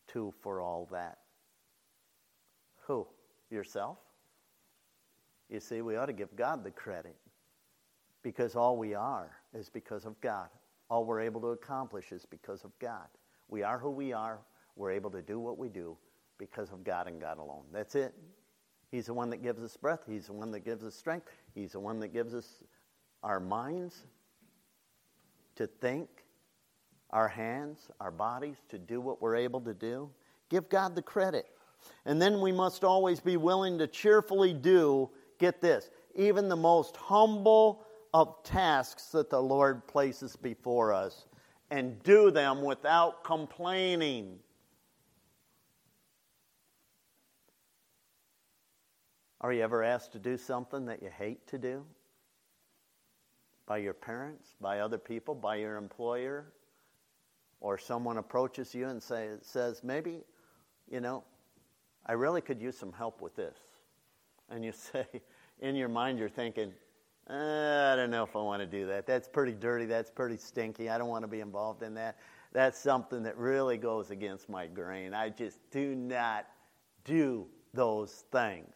to 0.07 0.33
for 0.41 0.59
all 0.59 0.89
that? 0.91 1.19
Who? 2.87 3.05
Yourself? 3.51 3.99
You 5.51 5.59
see, 5.59 5.83
we 5.83 5.97
ought 5.97 6.07
to 6.07 6.13
give 6.13 6.35
God 6.35 6.63
the 6.63 6.71
credit 6.71 7.15
because 8.23 8.55
all 8.55 8.75
we 8.75 8.95
are 8.95 9.29
is 9.53 9.69
because 9.69 10.05
of 10.05 10.19
God. 10.19 10.49
All 10.89 11.05
we're 11.05 11.21
able 11.21 11.41
to 11.41 11.47
accomplish 11.47 12.11
is 12.11 12.25
because 12.25 12.63
of 12.63 12.77
God. 12.79 13.07
We 13.47 13.63
are 13.63 13.77
who 13.77 13.91
we 13.91 14.13
are. 14.13 14.39
We're 14.75 14.91
able 14.91 15.11
to 15.11 15.21
do 15.21 15.39
what 15.39 15.57
we 15.57 15.69
do 15.69 15.97
because 16.37 16.71
of 16.71 16.83
God 16.83 17.07
and 17.07 17.19
God 17.19 17.37
alone. 17.37 17.63
That's 17.71 17.95
it. 17.95 18.13
He's 18.91 19.05
the 19.05 19.13
one 19.13 19.29
that 19.29 19.43
gives 19.43 19.61
us 19.61 19.77
breath. 19.77 20.01
He's 20.07 20.27
the 20.27 20.33
one 20.33 20.51
that 20.51 20.61
gives 20.61 20.83
us 20.83 20.95
strength. 20.95 21.29
He's 21.53 21.73
the 21.73 21.79
one 21.79 21.99
that 21.99 22.07
gives 22.09 22.33
us 22.33 22.63
our 23.21 23.39
minds 23.39 24.05
to 25.55 25.67
think, 25.67 26.09
our 27.11 27.27
hands, 27.27 27.89
our 27.99 28.11
bodies 28.11 28.57
to 28.69 28.77
do 28.79 29.01
what 29.01 29.21
we're 29.21 29.35
able 29.35 29.61
to 29.61 29.73
do. 29.73 30.09
Give 30.49 30.67
God 30.69 30.95
the 30.95 31.01
credit. 31.01 31.45
And 32.05 32.21
then 32.21 32.41
we 32.41 32.51
must 32.51 32.83
always 32.83 33.19
be 33.19 33.37
willing 33.37 33.77
to 33.77 33.87
cheerfully 33.87 34.53
do, 34.53 35.09
get 35.37 35.61
this, 35.61 35.91
even 36.15 36.49
the 36.49 36.55
most 36.55 36.97
humble 36.97 37.83
of 38.13 38.43
tasks 38.43 39.07
that 39.07 39.29
the 39.29 39.41
Lord 39.41 39.87
places 39.87 40.35
before 40.35 40.93
us 40.93 41.25
and 41.71 42.01
do 42.03 42.31
them 42.31 42.63
without 42.63 43.23
complaining. 43.23 44.39
Are 49.41 49.53
you 49.53 49.61
ever 49.61 49.83
asked 49.83 50.11
to 50.13 50.19
do 50.19 50.37
something 50.37 50.85
that 50.85 51.01
you 51.01 51.09
hate 51.09 51.45
to 51.47 51.57
do? 51.57 51.85
By 53.65 53.77
your 53.77 53.93
parents, 53.93 54.55
by 54.59 54.79
other 54.79 54.97
people, 54.97 55.35
by 55.35 55.57
your 55.57 55.77
employer? 55.77 56.51
Or 57.61 57.77
someone 57.77 58.17
approaches 58.17 58.73
you 58.73 58.87
and 58.87 59.01
say, 59.01 59.29
says, 59.41 59.83
maybe, 59.83 60.21
you 60.89 60.99
know, 60.99 61.23
I 62.05 62.13
really 62.13 62.41
could 62.41 62.61
use 62.61 62.77
some 62.77 62.91
help 62.91 63.21
with 63.21 63.35
this. 63.35 63.57
And 64.49 64.65
you 64.65 64.71
say, 64.91 65.05
in 65.61 65.75
your 65.75 65.89
mind, 65.89 66.17
you're 66.19 66.29
thinking, 66.29 66.73
uh, 67.29 67.91
I 67.93 67.95
don't 67.95 68.09
know 68.09 68.23
if 68.23 68.35
I 68.35 68.39
want 68.39 68.61
to 68.61 68.67
do 68.67 68.87
that. 68.87 69.05
That's 69.05 69.27
pretty 69.27 69.53
dirty. 69.53 69.85
That's 69.85 70.09
pretty 70.09 70.37
stinky. 70.37 70.89
I 70.89 70.97
don't 70.97 71.09
want 71.09 71.23
to 71.23 71.27
be 71.27 71.41
involved 71.41 71.83
in 71.83 71.93
that. 71.95 72.17
That's 72.51 72.79
something 72.79 73.23
that 73.23 73.37
really 73.37 73.77
goes 73.77 74.09
against 74.09 74.49
my 74.49 74.65
grain. 74.65 75.13
I 75.13 75.29
just 75.29 75.59
do 75.69 75.93
not 75.93 76.47
do 77.05 77.45
those 77.73 78.11
things. 78.31 78.73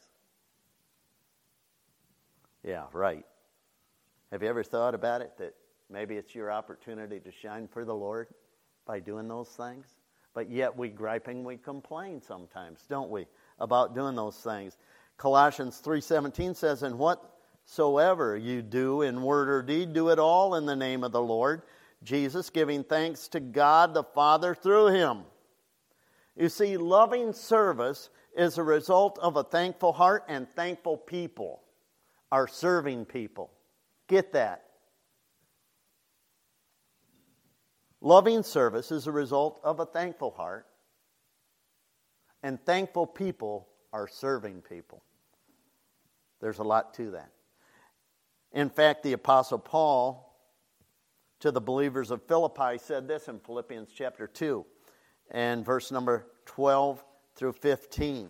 Yeah, 2.63 2.83
right. 2.93 3.25
Have 4.31 4.43
you 4.43 4.49
ever 4.49 4.63
thought 4.63 4.93
about 4.93 5.21
it 5.21 5.37
that 5.37 5.55
maybe 5.89 6.15
it's 6.15 6.33
your 6.35 6.51
opportunity 6.51 7.19
to 7.19 7.31
shine 7.31 7.67
for 7.67 7.83
the 7.83 7.95
Lord 7.95 8.27
by 8.85 8.99
doing 8.99 9.27
those 9.27 9.49
things? 9.49 9.87
But 10.33 10.49
yet 10.49 10.77
we 10.77 10.89
gripe 10.89 11.27
and 11.27 11.43
we 11.43 11.57
complain 11.57 12.21
sometimes, 12.21 12.85
don't 12.87 13.09
we, 13.09 13.25
about 13.59 13.95
doing 13.95 14.15
those 14.15 14.37
things. 14.37 14.77
Colossians 15.17 15.79
3:17 15.79 16.55
says, 16.55 16.83
"And 16.83 16.97
whatsoever 17.63 18.35
you 18.35 18.61
do 18.61 19.01
in 19.01 19.23
word 19.23 19.49
or 19.49 19.61
deed, 19.61 19.93
do 19.93 20.09
it 20.09 20.19
all 20.19 20.55
in 20.55 20.65
the 20.65 20.75
name 20.75 21.03
of 21.03 21.11
the 21.11 21.21
Lord 21.21 21.63
Jesus, 22.03 22.49
giving 22.49 22.83
thanks 22.83 23.29
to 23.29 23.39
God 23.39 23.93
the 23.93 24.03
Father 24.03 24.53
through 24.53 24.87
him." 24.87 25.25
You 26.35 26.49
see, 26.49 26.77
loving 26.77 27.31
service 27.31 28.09
is 28.33 28.57
a 28.57 28.63
result 28.63 29.17
of 29.19 29.37
a 29.37 29.43
thankful 29.43 29.93
heart 29.93 30.25
and 30.27 30.49
thankful 30.49 30.97
people 30.97 31.63
are 32.31 32.47
serving 32.47 33.05
people. 33.05 33.51
Get 34.07 34.33
that. 34.33 34.69
Loving 38.01 38.43
service 38.43 38.91
is 38.91 39.07
a 39.07 39.11
result 39.11 39.61
of 39.63 39.79
a 39.79 39.85
thankful 39.85 40.31
heart, 40.31 40.67
and 42.41 42.63
thankful 42.65 43.07
people 43.07 43.69
are 43.93 44.07
serving 44.07 44.61
people. 44.63 45.01
There's 46.41 46.59
a 46.59 46.63
lot 46.63 46.93
to 46.95 47.11
that. 47.11 47.31
In 48.53 48.69
fact, 48.69 49.03
the 49.03 49.13
Apostle 49.13 49.57
Paul 49.57 50.37
to 51.39 51.51
the 51.51 51.61
believers 51.61 52.11
of 52.11 52.21
Philippi 52.27 52.77
said 52.77 53.07
this 53.07 53.27
in 53.27 53.39
Philippians 53.39 53.89
chapter 53.93 54.27
2 54.27 54.65
and 55.31 55.65
verse 55.65 55.91
number 55.91 56.27
12 56.45 57.03
through 57.35 57.53
15. 57.53 58.29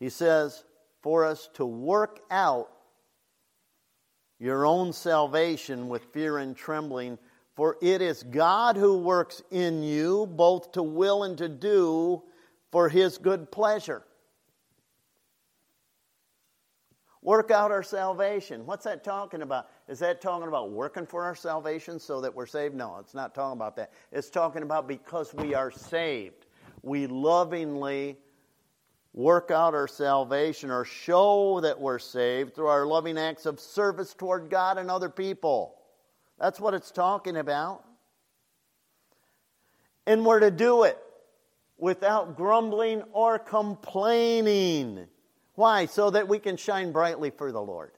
He 0.00 0.08
says, 0.08 0.64
for 1.02 1.24
us 1.24 1.50
to 1.54 1.66
work 1.66 2.20
out 2.30 2.70
your 4.40 4.66
own 4.66 4.92
salvation 4.92 5.88
with 5.88 6.06
fear 6.12 6.38
and 6.38 6.56
trembling, 6.56 7.18
for 7.54 7.76
it 7.82 8.00
is 8.00 8.22
God 8.22 8.76
who 8.76 8.98
works 8.98 9.42
in 9.50 9.82
you 9.82 10.26
both 10.26 10.72
to 10.72 10.82
will 10.82 11.24
and 11.24 11.36
to 11.38 11.48
do 11.48 12.22
for 12.72 12.88
his 12.88 13.18
good 13.18 13.52
pleasure. 13.52 14.02
Work 17.24 17.50
out 17.50 17.70
our 17.70 17.82
salvation. 17.82 18.66
What's 18.66 18.84
that 18.84 19.02
talking 19.02 19.40
about? 19.40 19.70
Is 19.88 19.98
that 20.00 20.20
talking 20.20 20.46
about 20.46 20.70
working 20.70 21.06
for 21.06 21.24
our 21.24 21.34
salvation 21.34 21.98
so 21.98 22.20
that 22.20 22.34
we're 22.34 22.44
saved? 22.44 22.74
No, 22.74 22.98
it's 23.00 23.14
not 23.14 23.34
talking 23.34 23.58
about 23.58 23.76
that. 23.76 23.92
It's 24.12 24.28
talking 24.28 24.62
about 24.62 24.86
because 24.86 25.32
we 25.32 25.54
are 25.54 25.70
saved. 25.70 26.44
We 26.82 27.06
lovingly 27.06 28.18
work 29.14 29.50
out 29.50 29.72
our 29.74 29.88
salvation 29.88 30.70
or 30.70 30.84
show 30.84 31.60
that 31.60 31.80
we're 31.80 31.98
saved 31.98 32.54
through 32.54 32.66
our 32.66 32.84
loving 32.84 33.16
acts 33.16 33.46
of 33.46 33.58
service 33.58 34.12
toward 34.12 34.50
God 34.50 34.76
and 34.76 34.90
other 34.90 35.08
people. 35.08 35.76
That's 36.38 36.60
what 36.60 36.74
it's 36.74 36.90
talking 36.90 37.38
about. 37.38 37.84
And 40.06 40.26
we're 40.26 40.40
to 40.40 40.50
do 40.50 40.82
it 40.82 40.98
without 41.78 42.36
grumbling 42.36 43.02
or 43.12 43.38
complaining. 43.38 45.06
Why? 45.54 45.86
So 45.86 46.10
that 46.10 46.28
we 46.28 46.38
can 46.38 46.56
shine 46.56 46.92
brightly 46.92 47.30
for 47.30 47.52
the 47.52 47.62
Lord. 47.62 47.92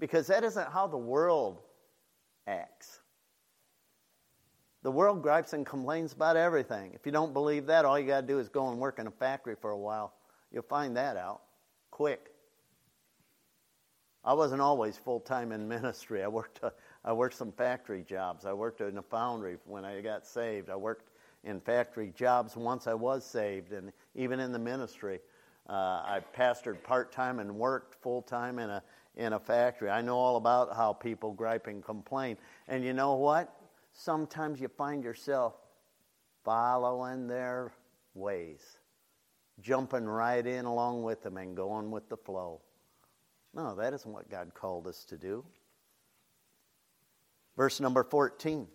Because 0.00 0.26
that 0.28 0.44
isn't 0.44 0.70
how 0.70 0.86
the 0.86 0.96
world 0.96 1.60
acts. 2.46 3.00
The 4.82 4.90
world 4.90 5.22
gripes 5.22 5.52
and 5.52 5.66
complains 5.66 6.12
about 6.12 6.36
everything. 6.36 6.92
If 6.94 7.04
you 7.04 7.12
don't 7.12 7.32
believe 7.32 7.66
that, 7.66 7.84
all 7.84 7.98
you 7.98 8.06
got 8.06 8.20
to 8.22 8.26
do 8.26 8.38
is 8.38 8.48
go 8.48 8.70
and 8.70 8.78
work 8.78 8.98
in 8.98 9.06
a 9.06 9.10
factory 9.10 9.56
for 9.60 9.70
a 9.70 9.78
while. 9.78 10.14
You'll 10.52 10.62
find 10.62 10.96
that 10.96 11.16
out 11.16 11.42
quick. 11.90 12.30
I 14.24 14.34
wasn't 14.34 14.60
always 14.60 14.96
full 14.96 15.20
time 15.20 15.52
in 15.52 15.66
ministry. 15.68 16.22
I 16.22 16.28
worked, 16.28 16.60
I 17.04 17.12
worked 17.12 17.34
some 17.34 17.52
factory 17.52 18.02
jobs. 18.02 18.44
I 18.44 18.52
worked 18.52 18.80
in 18.80 18.98
a 18.98 19.02
foundry 19.02 19.56
when 19.64 19.84
I 19.84 20.00
got 20.00 20.26
saved. 20.26 20.70
I 20.70 20.76
worked 20.76 21.10
in 21.44 21.60
factory 21.60 22.12
jobs 22.16 22.56
once 22.56 22.86
I 22.86 22.94
was 22.94 23.24
saved, 23.24 23.72
and 23.72 23.92
even 24.14 24.40
in 24.40 24.52
the 24.52 24.58
ministry. 24.58 25.20
Uh, 25.68 25.72
I 25.72 26.20
pastored 26.36 26.82
part 26.82 27.12
time 27.12 27.40
and 27.40 27.54
worked 27.54 27.94
full 28.02 28.22
time 28.22 28.58
in 28.58 28.70
a, 28.70 28.82
in 29.16 29.34
a 29.34 29.38
factory. 29.38 29.90
I 29.90 30.00
know 30.00 30.16
all 30.16 30.36
about 30.36 30.74
how 30.74 30.92
people 30.92 31.32
gripe 31.32 31.66
and 31.66 31.84
complain. 31.84 32.38
And 32.68 32.84
you 32.84 32.92
know 32.92 33.14
what? 33.14 33.54
sometimes 33.98 34.60
you 34.60 34.68
find 34.68 35.02
yourself 35.02 35.54
following 36.44 37.26
their 37.26 37.72
ways, 38.14 38.78
jumping 39.60 40.04
right 40.04 40.46
in 40.46 40.64
along 40.64 41.02
with 41.02 41.22
them 41.22 41.36
and 41.36 41.56
going 41.56 41.90
with 41.90 42.08
the 42.08 42.16
flow. 42.16 42.60
No, 43.54 43.74
that 43.74 43.92
isn't 43.92 44.10
what 44.10 44.30
God 44.30 44.52
called 44.54 44.86
us 44.86 45.04
to 45.06 45.16
do. 45.16 45.44
Verse 47.56 47.80
number 47.80 48.04
14 48.04 48.68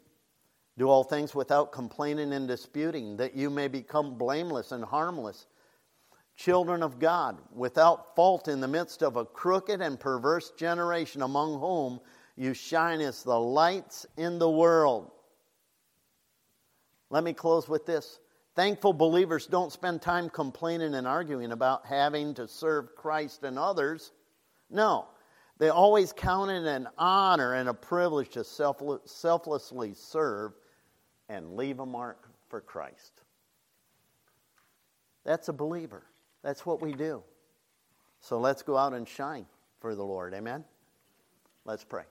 Do 0.78 0.90
all 0.90 1.04
things 1.04 1.34
without 1.34 1.72
complaining 1.72 2.34
and 2.34 2.48
disputing, 2.48 3.18
that 3.18 3.36
you 3.36 3.50
may 3.50 3.68
become 3.68 4.18
blameless 4.18 4.72
and 4.72 4.84
harmless, 4.84 5.48
children 6.36 6.84
of 6.84 7.00
God, 7.00 7.40
without 7.54 8.16
fault 8.16 8.48
in 8.48 8.60
the 8.60 8.68
midst 8.68 9.04
of 9.04 9.16
a 9.16 9.26
crooked 9.26 9.82
and 9.82 10.00
perverse 10.00 10.52
generation, 10.52 11.22
among 11.22 11.60
whom 11.60 12.00
you 12.36 12.54
shine 12.54 13.02
as 13.02 13.24
the 13.24 13.40
lights 13.40 14.06
in 14.18 14.40
the 14.40 14.50
world. 14.50 15.12
Let 17.10 17.24
me 17.24 17.34
close 17.34 17.70
with 17.70 17.86
this. 17.86 18.20
Thankful 18.56 18.94
believers 18.94 19.48
don't 19.48 19.72
spend 19.72 20.02
time 20.02 20.30
complaining 20.30 20.96
and 20.96 21.08
arguing 21.08 21.52
about 21.52 21.86
having 21.86 22.34
to 22.36 22.48
serve 22.48 22.96
Christ 22.96 23.44
and 23.44 23.58
others. 23.58 24.12
No, 24.70 25.08
they 25.60 25.70
always 25.70 26.14
count 26.14 26.50
it 26.50 26.66
an 26.66 26.88
honor 26.98 27.54
and 27.54 27.70
a 27.70 27.74
privilege 27.74 28.30
to 28.30 28.44
selflessly 28.44 29.94
serve 29.94 30.54
and 31.30 31.56
leave 31.56 31.80
a 31.80 31.86
mark 31.86 32.30
for 32.50 32.62
Christ. 32.62 33.22
That's 35.24 35.48
a 35.48 35.54
believer. 35.54 36.04
That's 36.44 36.66
what 36.66 36.82
we 36.82 36.94
do. 36.94 37.24
So 38.20 38.40
let's 38.40 38.62
go 38.62 38.78
out 38.78 38.94
and 38.94 39.08
shine 39.08 39.46
for 39.80 39.96
the 39.96 40.04
Lord. 40.04 40.34
Amen? 40.34 40.64
Let's 41.66 41.84
pray. 41.84 42.04